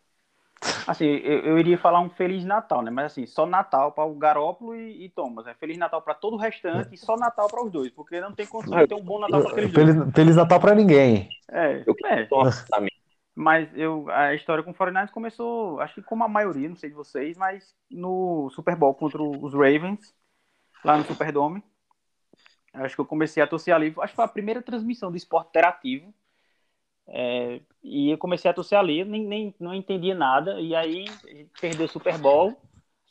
[0.84, 2.90] Assim, eu, eu iria falar um Feliz Natal, né?
[2.90, 5.46] Mas assim, só Natal para o Garópolo e, e Thomas.
[5.46, 8.32] É Feliz Natal para todo o restante e só Natal para os dois, porque não
[8.32, 9.94] tem condição de ter um bom Natal para aqueles dois.
[9.94, 11.28] Feliz, Feliz Natal pra ninguém.
[11.50, 12.26] É, Eu é.
[12.68, 12.90] Também.
[13.34, 16.88] Mas eu, a história com o 49ers começou, acho que como a maioria, não sei
[16.88, 20.14] de vocês, mas no Super Bowl contra os Ravens,
[20.82, 21.62] lá no Superdome.
[22.84, 23.94] Acho que eu comecei a torcer ali.
[23.98, 26.12] Acho que foi a primeira transmissão do esporte interativo.
[27.08, 30.60] É, e eu comecei a torcer ali, nem, nem não entendia nada.
[30.60, 31.06] E aí
[31.60, 32.56] perdeu o Super Bowl.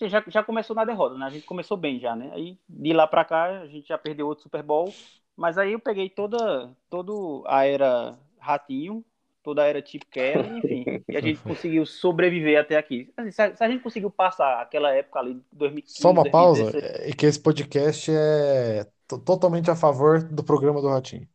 [0.02, 1.26] Já, já começou na derrota, né?
[1.26, 2.30] A gente começou bem já, né?
[2.34, 4.94] Aí de lá pra cá a gente já perdeu outro Super Bowl.
[5.38, 7.12] Mas aí eu peguei toda, toda
[7.48, 9.04] a era Ratinho,
[9.44, 11.04] toda a era Chip Kelly, enfim.
[11.08, 13.12] e a gente conseguiu sobreviver até aqui.
[13.18, 16.72] Assim, se, a, se a gente conseguiu passar aquela época ali, 2015, Só uma pausa,
[16.72, 21.28] 2016, é que esse podcast é to- totalmente a favor do programa do Ratinho.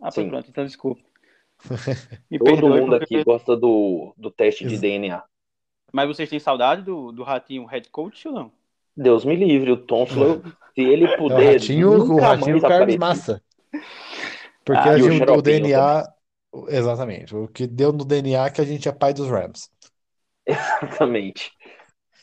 [0.00, 0.28] Ah, Sim.
[0.28, 1.00] pronto, então desculpa.
[2.30, 5.22] Me Todo perdoe, mundo porque- aqui gosta do, do teste de DNA.
[5.92, 8.52] Mas vocês têm saudade do, do Ratinho head coach ou não?
[8.96, 10.42] Deus me livre, o Tonsil,
[10.74, 11.52] se ele É o puder.
[11.52, 12.98] Ratinho, o Ratinho Carlos aparecer.
[12.98, 13.42] Massa.
[14.64, 16.12] Porque Ah, a o gente- o Xaropinho DNA.
[16.68, 17.34] Exatamente.
[17.34, 19.70] O que deu no DNA é que a gente é pai dos Rams.
[20.46, 21.50] Exatamente.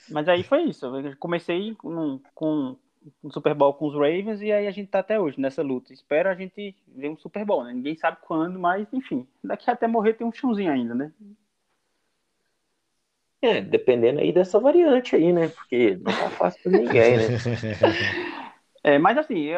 [0.09, 0.85] Mas aí foi isso.
[0.85, 2.75] Eu comecei com, com
[3.23, 5.93] um Super Bowl com os Ravens e aí a gente tá até hoje nessa luta.
[5.93, 7.73] Espero a gente ver um Super Bowl, né?
[7.73, 9.27] Ninguém sabe quando, mas enfim.
[9.43, 11.11] Daqui até morrer tem um chãozinho ainda, né?
[13.41, 15.47] É, dependendo aí dessa variante aí, né?
[15.47, 17.23] Porque não tá fácil pra ninguém, né?
[18.81, 19.49] É, mas assim,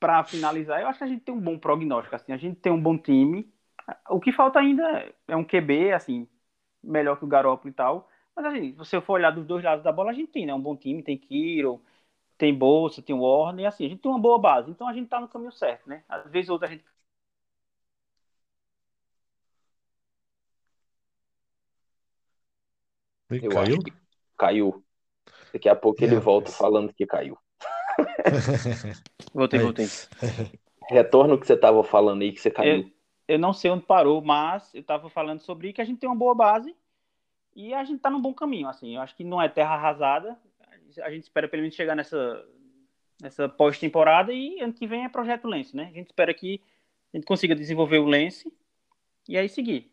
[0.00, 2.72] para finalizar, eu acho que a gente tem um bom prognóstico, assim, a gente tem
[2.72, 3.46] um bom time.
[4.08, 6.26] O que falta ainda é um QB, assim,
[6.82, 8.08] melhor que o Garoppolo e tal.
[8.34, 10.54] Mas assim, se você for olhar dos dois lados da bola, a gente tem, né?
[10.54, 11.82] Um bom time, tem Kiro,
[12.38, 14.70] tem Bolsa, tem Warner, e assim, a gente tem uma boa base.
[14.70, 16.04] Então a gente tá no caminho certo, né?
[16.08, 16.84] Às vezes outra a gente
[23.30, 23.78] Ih, Eu caiu?
[23.78, 23.92] acho que
[24.36, 24.84] caiu.
[25.52, 26.52] Daqui a pouco ele É, volta rapaz.
[26.52, 27.38] falando que caiu.
[29.32, 29.90] Voltei, voltei.
[30.90, 32.84] Retorno que você tava falando aí que você caiu.
[32.84, 32.90] Eu,
[33.26, 36.16] eu não sei onde parou, mas eu tava falando sobre que a gente tem uma
[36.16, 36.76] boa base
[37.56, 38.96] e a gente tá num bom caminho, assim.
[38.96, 40.38] Eu acho que não é terra arrasada.
[41.02, 42.44] A gente espera pelo menos chegar nessa,
[43.20, 45.88] nessa pós-temporada e ano que vem é projeto Lance, né?
[45.90, 46.60] A gente espera que
[47.12, 48.52] a gente consiga desenvolver o Lance
[49.28, 49.90] e aí seguir.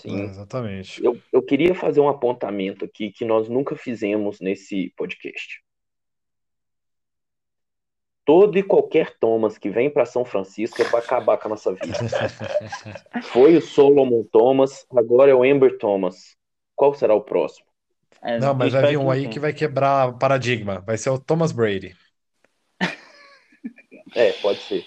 [0.00, 0.22] Sim.
[0.22, 1.04] Exatamente.
[1.04, 5.62] Eu, eu queria fazer um apontamento aqui que nós nunca fizemos nesse podcast.
[8.24, 11.72] Todo e qualquer Thomas que vem para São Francisco é para acabar com a nossa
[11.72, 11.98] vida.
[13.32, 16.36] Foi o Solomon Thomas, agora é o Amber Thomas.
[16.76, 17.66] Qual será o próximo?
[18.22, 20.80] É, Não, mas vai vir um aí que vai quebrar paradigma.
[20.80, 21.96] Vai ser o Thomas Brady.
[24.14, 24.84] É, pode ser.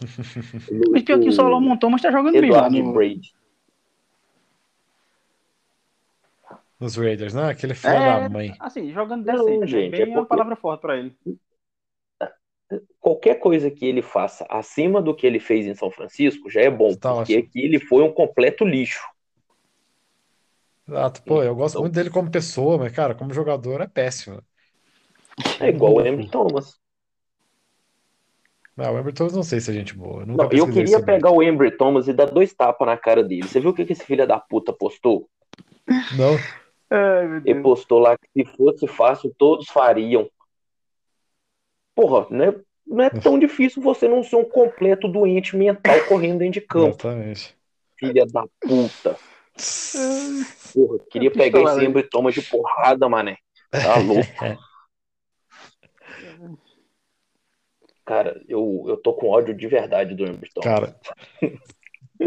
[0.90, 2.92] Mas pior que o Solomon Thomas tá jogando bem no...
[2.92, 3.32] Brady.
[6.80, 7.50] Nos Raiders, né?
[7.50, 8.54] Aquele filho é, da mãe.
[8.58, 9.58] Assim, jogando decente.
[9.58, 10.18] Não, gente, bem é porque...
[10.18, 11.16] uma palavra forte pra ele.
[13.00, 16.70] Qualquer coisa que ele faça acima do que ele fez em São Francisco já é
[16.70, 19.06] bom, tá porque aqui ele foi um completo lixo.
[20.86, 21.82] Exato, pô, eu gosto então...
[21.82, 24.42] muito dele como pessoa, mas, cara, como jogador é péssimo.
[25.60, 26.78] É igual o Embry Thomas.
[28.76, 30.22] Não, o Embry Thomas não sei se é gente boa.
[30.22, 33.46] Eu, não, eu queria pegar o Embry Thomas e dar dois tapas na cara dele.
[33.46, 35.28] Você viu o que esse filho da puta postou?
[36.16, 36.36] Não.
[36.90, 40.28] Ai, Ele postou lá que se fosse fácil, todos fariam.
[41.94, 42.54] Porra, não é,
[42.86, 46.88] não é tão difícil você não ser um completo doente mental correndo dentro de campo.
[46.88, 47.56] Exatamente.
[47.96, 49.16] Filha da puta.
[50.72, 53.36] Porra, queria pegar esse Embry Thomas de porrada, mané.
[53.70, 54.24] Tá louco.
[58.04, 60.68] Cara, eu, eu tô com ódio de verdade do Embry Thomas.
[60.68, 60.94] Cara,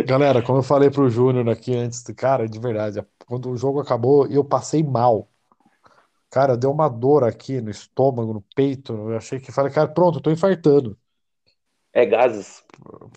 [0.05, 4.25] galera, como eu falei pro Júnior aqui antes, cara, de verdade, quando o jogo acabou,
[4.27, 5.29] eu passei mal.
[6.29, 8.93] Cara, deu uma dor aqui no estômago, no peito.
[8.93, 10.97] Eu achei que falei, cara, pronto, eu tô infartando.
[11.93, 12.63] É gases.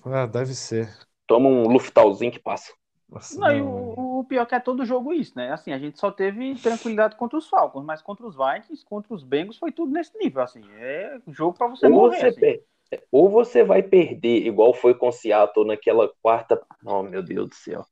[0.04, 0.88] Ah, deve ser.
[1.26, 2.72] Toma um Luftalzinho que passa.
[3.11, 3.56] Nossa, não, não.
[3.56, 5.52] E o, o, pior é que é todo jogo isso, né?
[5.52, 9.24] Assim, a gente só teve tranquilidade contra os Falcons, mas contra os Vikings, contra os
[9.24, 10.62] Bengals, foi tudo nesse nível, assim.
[10.78, 12.20] É jogo para você ou morrer.
[12.20, 12.40] Você assim.
[12.40, 12.64] per...
[13.11, 16.61] Ou você vai perder, igual foi com o Seattle naquela quarta.
[16.84, 17.84] Oh, meu Deus do céu.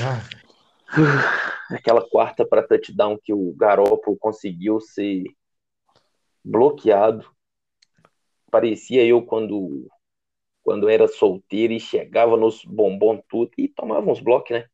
[0.00, 0.22] Ah.
[1.70, 5.24] Aquela quarta para touchdown que o Garoppolo conseguiu ser
[6.44, 7.28] bloqueado.
[8.50, 9.88] Parecia eu quando
[10.68, 14.66] quando era solteiro e chegava nos bombom tudo e tomava uns blocos, né?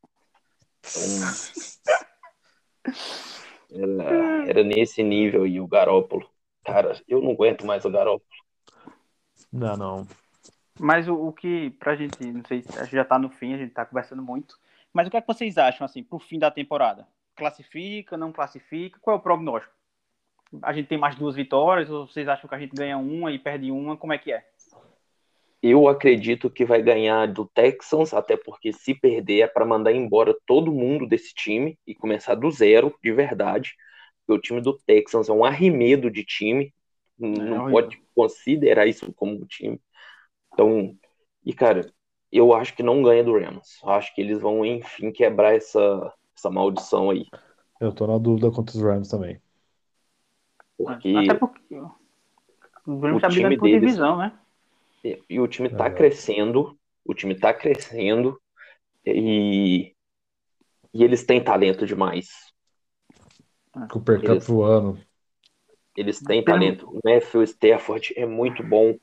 [3.71, 6.29] Então, era, era nesse nível e o Garópolo.
[6.65, 8.29] Cara, eu não aguento mais o Garópolo.
[9.53, 10.07] Não, não.
[10.77, 13.57] Mas o, o que, pra gente, não sei, a gente já tá no fim, a
[13.57, 14.59] gente tá conversando muito.
[14.91, 17.07] Mas o que é que vocês acham, assim, pro fim da temporada?
[17.37, 18.99] Classifica, não classifica?
[18.99, 19.73] Qual é o prognóstico?
[20.61, 23.39] A gente tem mais duas vitórias, ou vocês acham que a gente ganha uma e
[23.39, 23.95] perde uma?
[23.95, 24.45] Como é que é?
[25.67, 30.37] Eu acredito que vai ganhar do Texans, até porque se perder é para mandar embora
[30.45, 33.73] todo mundo desse time e começar do zero, de verdade.
[34.19, 36.71] Porque o time do Texans é um arremedo de time,
[37.17, 39.81] não é pode considerar isso como um time.
[40.53, 40.95] Então,
[41.43, 41.91] e cara,
[42.31, 43.79] eu acho que não ganha do Rams.
[43.85, 47.25] Acho que eles vão, enfim, quebrar essa, essa maldição aí.
[47.81, 49.41] Eu tô na dúvida contra os Rams também.
[50.77, 51.75] Porque Até porque
[52.85, 53.81] o Rams tá brigando por deles...
[53.81, 54.31] divisão, né?
[55.29, 55.91] E o time tá é.
[55.91, 58.41] crescendo, o time tá crescendo
[59.05, 59.93] e,
[60.93, 62.29] e eles têm talento demais.
[63.91, 64.99] Cooper Cup eles, voando.
[65.95, 66.89] Eles têm talento.
[66.89, 68.97] O Matthew Stafford é muito bom,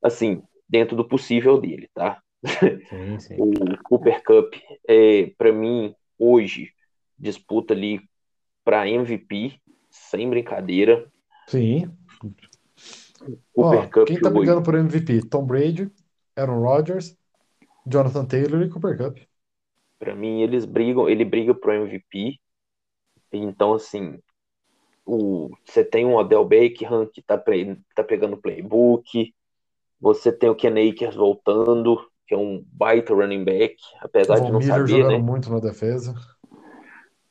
[0.00, 2.22] assim, dentro do possível dele, tá?
[2.44, 3.36] Sim, sim.
[3.40, 4.54] o Cooper Cup,
[4.86, 6.72] é, para mim, hoje,
[7.18, 8.00] disputa ali
[8.64, 9.60] para MVP,
[9.90, 11.10] sem brincadeira.
[11.48, 11.90] Sim.
[13.54, 15.22] Cooper Ó, Cup quem tá brigando por MVP?
[15.28, 15.90] Tom Brady,
[16.36, 17.16] Aaron Rodgers,
[17.86, 19.18] Jonathan Taylor e Cooper Cup.
[19.98, 22.38] Para mim, eles brigam, ele briga pro MVP.
[23.32, 24.18] Então, assim,
[25.04, 27.42] o, você tem um Odell Beckham que tá,
[27.94, 29.32] tá pegando playbook.
[30.00, 34.58] Você tem o Ken Akers voltando, que é um baita running back, apesar de não
[34.58, 35.18] Miller saber, jogando né?
[35.18, 36.14] muito na defesa.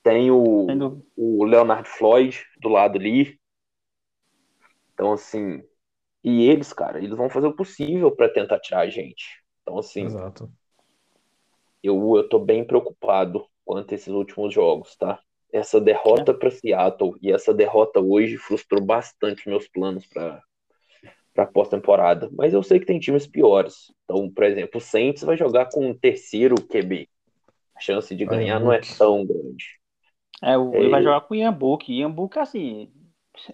[0.01, 3.39] Tem o, o Leonard Floyd do lado ali.
[4.93, 5.63] Então, assim,
[6.25, 9.43] e eles, cara, eles vão fazer o possível para tentar tirar a gente.
[9.61, 10.51] Então, assim, Exato.
[11.83, 15.19] Eu, eu tô bem preocupado quanto a esses últimos jogos, tá?
[15.53, 16.33] Essa derrota é.
[16.33, 20.41] para Seattle e essa derrota hoje frustrou bastante meus planos para
[21.31, 22.29] para pós-temporada.
[22.31, 23.93] Mas eu sei que tem times piores.
[24.05, 27.09] Então, por exemplo, o Saints vai jogar com um terceiro QB.
[27.75, 29.65] A chance de ganhar não é tão grande.
[30.41, 30.79] É, o, é...
[30.79, 31.93] ele vai jogar com o Ian Book.
[31.93, 32.89] Ian Book, assim,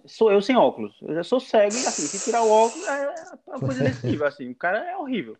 [0.06, 0.96] sou eu sem óculos.
[1.02, 3.14] Eu já sou cego e assim, se tirar o óculos é
[3.46, 4.50] uma coisa desse nível, assim.
[4.50, 5.36] O cara é horrível.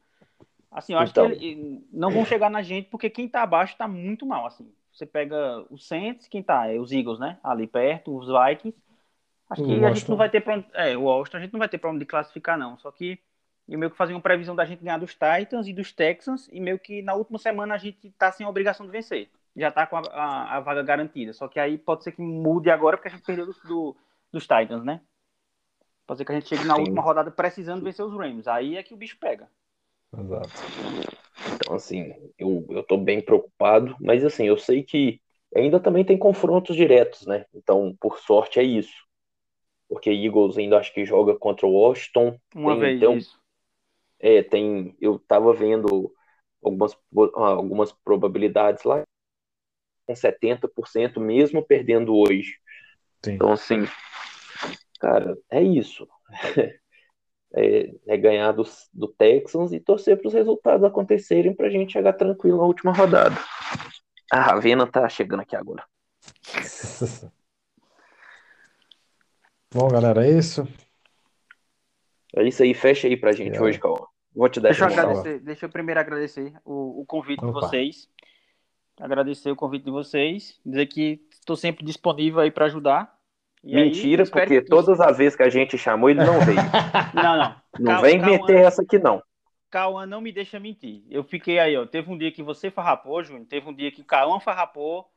[0.70, 1.28] Assim, eu acho então...
[1.28, 4.72] que ele, não vão chegar na gente porque quem tá abaixo tá muito mal, assim.
[4.92, 6.66] Você pega o Saints, quem tá?
[6.66, 7.38] É os Eagles, né?
[7.42, 8.78] Ali perto, os Vikings.
[9.48, 11.58] Acho que a gente não vai ter pra onde, é, o Austin a gente não
[11.58, 12.78] vai ter pra onde classificar, não.
[12.78, 13.18] Só que
[13.68, 16.58] eu meio que fazia uma previsão da gente ganhar dos Titans e dos Texans e
[16.58, 19.28] meio que na última semana a gente tá sem a obrigação de vencer.
[19.54, 21.34] Já tá com a, a, a vaga garantida.
[21.34, 23.96] Só que aí pode ser que mude agora porque a gente perdeu do, do
[24.32, 25.00] dos Titans, né?
[26.06, 26.82] Pode ser que a gente chegue na Sim.
[26.82, 28.48] última rodada precisando vencer os Rams.
[28.48, 29.48] Aí é que o bicho pega.
[30.18, 30.50] Exato.
[31.54, 35.20] Então, assim, eu, eu tô bem preocupado, mas assim, eu sei que
[35.54, 37.46] ainda também tem confrontos diretos, né?
[37.54, 39.06] Então, por sorte, é isso.
[39.88, 42.38] Porque Eagles ainda acho que joga contra o Washington.
[42.54, 43.38] Uma tem, vez um, isso.
[44.18, 44.96] É, tem.
[45.00, 46.12] Eu tava vendo
[46.62, 46.96] algumas,
[47.34, 49.02] algumas probabilidades lá
[50.06, 52.58] com 70%, mesmo perdendo hoje.
[53.24, 53.34] Sim.
[53.34, 53.86] Então, assim,
[55.00, 56.08] cara, é isso.
[57.54, 58.64] É, é ganhar do,
[58.94, 62.94] do Texans e torcer para os resultados acontecerem para a gente chegar tranquilo na última
[62.94, 63.36] rodada.
[64.32, 65.84] A Ravena tá chegando aqui agora.
[69.70, 70.66] Bom, galera, é isso.
[72.34, 73.60] É isso aí, fecha aí pra gente é.
[73.60, 74.06] hoje, Cauã.
[74.34, 77.52] Vou te dar deixa eu, agradecer, deixa eu primeiro agradecer o, o convite Opa.
[77.52, 78.08] de vocês.
[78.98, 80.58] Agradecer o convite de vocês.
[80.64, 83.12] Dizer que estou sempre disponível aí para ajudar.
[83.62, 84.68] E Mentira, aí, porque que...
[84.68, 86.58] todas as vezes que a gente chamou, ele não veio.
[87.14, 87.56] não, não.
[87.78, 88.02] Não Cal...
[88.02, 89.22] vem meter essa aqui, não.
[89.70, 91.02] Cauã não me deixa mentir.
[91.08, 91.86] Eu fiquei aí, ó.
[91.86, 93.46] Teve um dia que você farrapou, Júnior.
[93.46, 95.08] Teve um dia que o Cauã farrapou.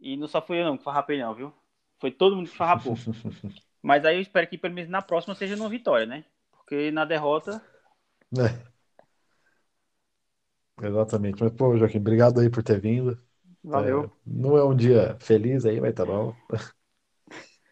[0.00, 1.52] E não só fui eu, não, que farrapei, não, viu?
[1.98, 2.94] Foi todo mundo que farrapou.
[3.82, 6.24] Mas aí eu espero que pelo menos na próxima seja uma vitória, né?
[6.52, 7.62] Porque na derrota.
[8.36, 8.70] É.
[10.86, 11.42] Exatamente.
[11.42, 13.20] Mas, pô, Joaquim, obrigado aí por ter vindo.
[13.62, 14.04] Valeu.
[14.04, 16.34] É, não é um dia feliz aí, mas tá bom.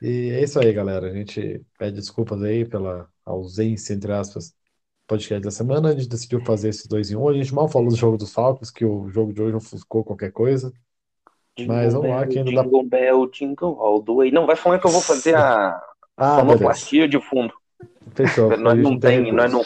[0.00, 1.08] E é isso aí, galera.
[1.08, 4.54] A gente pede desculpas aí pela ausência, entre aspas,
[5.06, 5.88] podcast da semana.
[5.88, 7.28] A gente decidiu fazer esses dois em um.
[7.28, 10.04] A gente mal falou do jogo dos Falcons, que o jogo de hoje não ficou
[10.04, 10.72] qualquer coisa.
[11.66, 12.62] Mas vamos lá, que ainda dá.
[12.62, 14.30] Jingle Bell, Jingle All the Way.
[14.30, 15.80] Não, vai falando que eu vou fazer a
[16.16, 17.52] ah, sonoplastia de fundo.
[18.14, 18.54] Fechou.
[18.58, 19.64] Nós não tem, nós não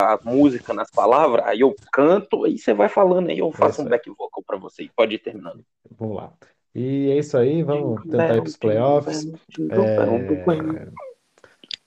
[0.00, 3.84] a música nas palavras, aí eu canto, aí você vai falando, aí eu faço é
[3.84, 4.88] um back vocal para você.
[4.94, 5.64] Pode ir terminando.
[5.98, 6.32] Vamos lá.
[6.72, 9.26] E é isso aí, vamos tentar ir para os playoffs.
[9.70, 10.88] É...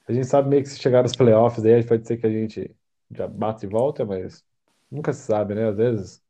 [0.09, 2.75] A gente sabe meio que se chegar nos playoffs, aí pode ser que a gente
[3.09, 4.43] já bate e volta, mas
[4.91, 5.69] nunca se sabe, né?
[5.69, 6.21] Às vezes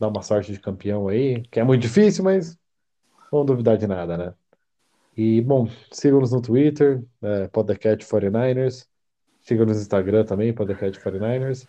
[0.00, 2.58] dá uma sorte de campeão aí, que é muito difícil, mas
[3.30, 4.34] não duvidar de nada, né?
[5.14, 8.86] E, bom, sigam-nos no Twitter, é, Podcast 49ers.
[9.44, 11.68] Sigam-nos no Instagram também, Podcast 49ers.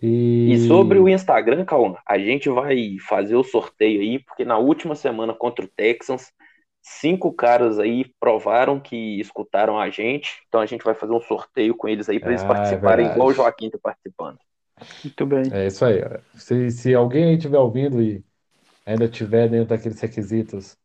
[0.00, 0.52] E...
[0.52, 4.94] e sobre o Instagram, Cauã, a gente vai fazer o sorteio aí, porque na última
[4.94, 6.32] semana contra o Texans,
[6.82, 10.42] cinco caras aí provaram que escutaram a gente.
[10.48, 13.06] Então a gente vai fazer um sorteio com eles aí para eles ah, é participarem,
[13.06, 14.38] é igual o Joaquim tá participando.
[15.02, 15.44] Muito bem.
[15.52, 16.02] É isso aí.
[16.34, 18.22] Se, se alguém aí estiver ouvindo e
[18.84, 20.76] ainda tiver dentro daqueles requisitos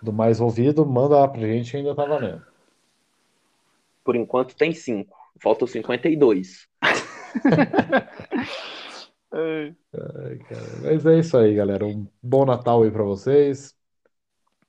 [0.00, 2.42] do mais ouvido, manda lá pra gente ainda tá valendo.
[4.04, 5.15] Por enquanto tem cinco.
[5.40, 6.68] Faltam 52.
[9.32, 9.74] Ai,
[10.82, 11.86] Mas é isso aí, galera.
[11.86, 13.76] Um bom Natal aí pra vocês.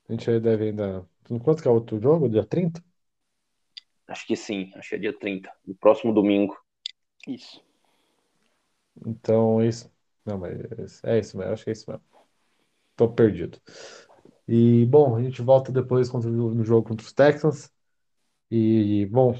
[0.09, 1.07] A gente aí deve ainda.
[1.43, 2.30] Quanto que é o outro jogo?
[2.30, 2.84] Dia 30?
[4.07, 6.57] Acho que sim, acho que é dia 30, no próximo domingo.
[7.28, 7.61] Isso.
[9.05, 9.91] Então, é isso.
[10.26, 12.03] Não, mas é isso mesmo, acho que é isso mesmo.
[12.95, 13.59] Tô perdido.
[14.47, 17.72] E, bom, a gente volta depois contra, no jogo contra os Texans.
[18.51, 19.36] E, bom,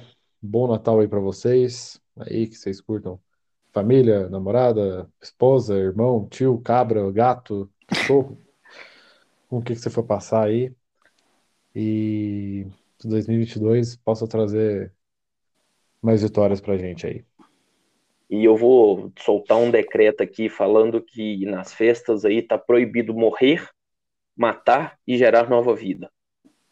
[0.48, 2.02] bom Natal aí para vocês.
[2.18, 3.20] Aí que vocês curtam.
[3.72, 8.39] Família, namorada, esposa, irmão, tio, cabra, gato, cachorro.
[9.48, 10.74] Com o que, que você for passar aí.
[11.76, 12.66] E
[13.04, 14.91] 2022 possa trazer
[16.02, 17.24] mais vitórias pra gente aí.
[18.30, 23.70] E eu vou soltar um decreto aqui falando que nas festas aí tá proibido morrer,
[24.36, 26.12] matar e gerar nova vida.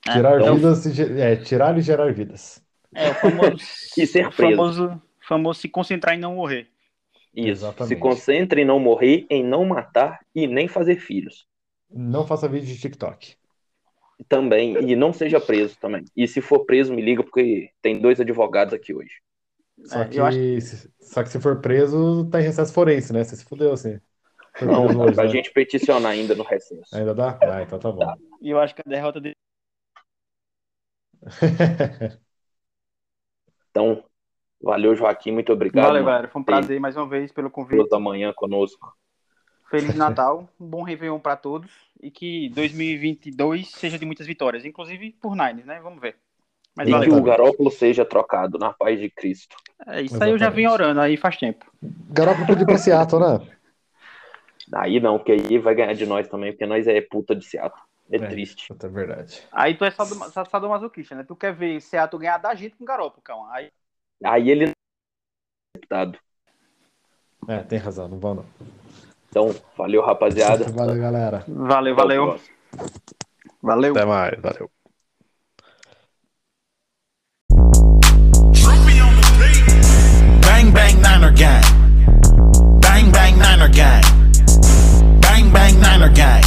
[0.02, 0.56] Tirar então...
[0.56, 2.65] vidas, é, tirar e gerar vidas.
[2.96, 3.58] É, o famoso,
[3.98, 4.56] e ser preso.
[4.56, 6.70] Famoso, famoso se concentrar em não morrer.
[7.36, 7.50] Isso.
[7.50, 7.94] Exatamente.
[7.94, 11.46] Se concentre em não morrer, em não matar e nem fazer filhos.
[11.92, 13.36] Não faça vídeo de TikTok.
[14.30, 14.78] Também.
[14.90, 16.06] E não seja preso também.
[16.16, 19.22] E se for preso, me liga, porque tem dois advogados aqui hoje.
[19.84, 20.62] Só, é, que, acho...
[20.62, 23.24] se, só que se for preso, tá em recesso forense, né?
[23.24, 24.00] Você se fudeu assim.
[24.62, 25.30] Não, dá pra né?
[25.30, 26.96] gente peticionar ainda no recesso.
[26.96, 27.38] Ainda dá?
[27.42, 28.14] Ah, então tá bom.
[28.42, 29.36] E eu acho que a derrota dele.
[33.76, 34.02] então,
[34.62, 35.88] valeu, Joaquim, muito obrigado.
[35.88, 36.30] Valeu, galera.
[36.30, 37.90] Foi um prazer mais uma vez pelo convite.
[37.90, 38.96] da manhã conosco.
[39.70, 41.70] Feliz Natal, um bom Réveillon para todos
[42.02, 45.82] e que 2022 seja de muitas vitórias, inclusive por Nines, né?
[45.82, 46.16] Vamos ver.
[46.74, 47.10] Mas e valeu.
[47.10, 49.58] que o Garópolo seja trocado na paz de Cristo.
[49.88, 50.24] É, isso Exatamente.
[50.24, 51.66] aí eu já vim orando aí faz tempo.
[51.82, 53.48] Garópolo pediu pra Seattle, né?
[54.74, 57.82] Aí não, porque aí vai ganhar de nós também, porque nós é puta de Seattle.
[58.12, 58.72] É, é triste.
[58.72, 59.42] É verdade.
[59.52, 61.24] Aí tu é sadomasoquista, né?
[61.24, 63.52] Tu quer ver Seattle ganhar da gente com garoto, calma.
[63.54, 63.72] Aí...
[64.24, 64.72] Aí ele
[65.76, 66.18] deputado.
[67.48, 68.46] É, tem razão, não vão não.
[69.30, 70.64] Então, valeu, rapaziada.
[70.72, 71.44] Valeu, galera.
[71.46, 72.40] Valeu, valeu.
[73.62, 73.92] Valeu.
[73.92, 74.72] Até mais, valeu.
[80.42, 81.66] Bang bang Niner gang.
[82.80, 84.04] Bang bang Niner gang.
[85.20, 86.46] Bang bang Niner gang.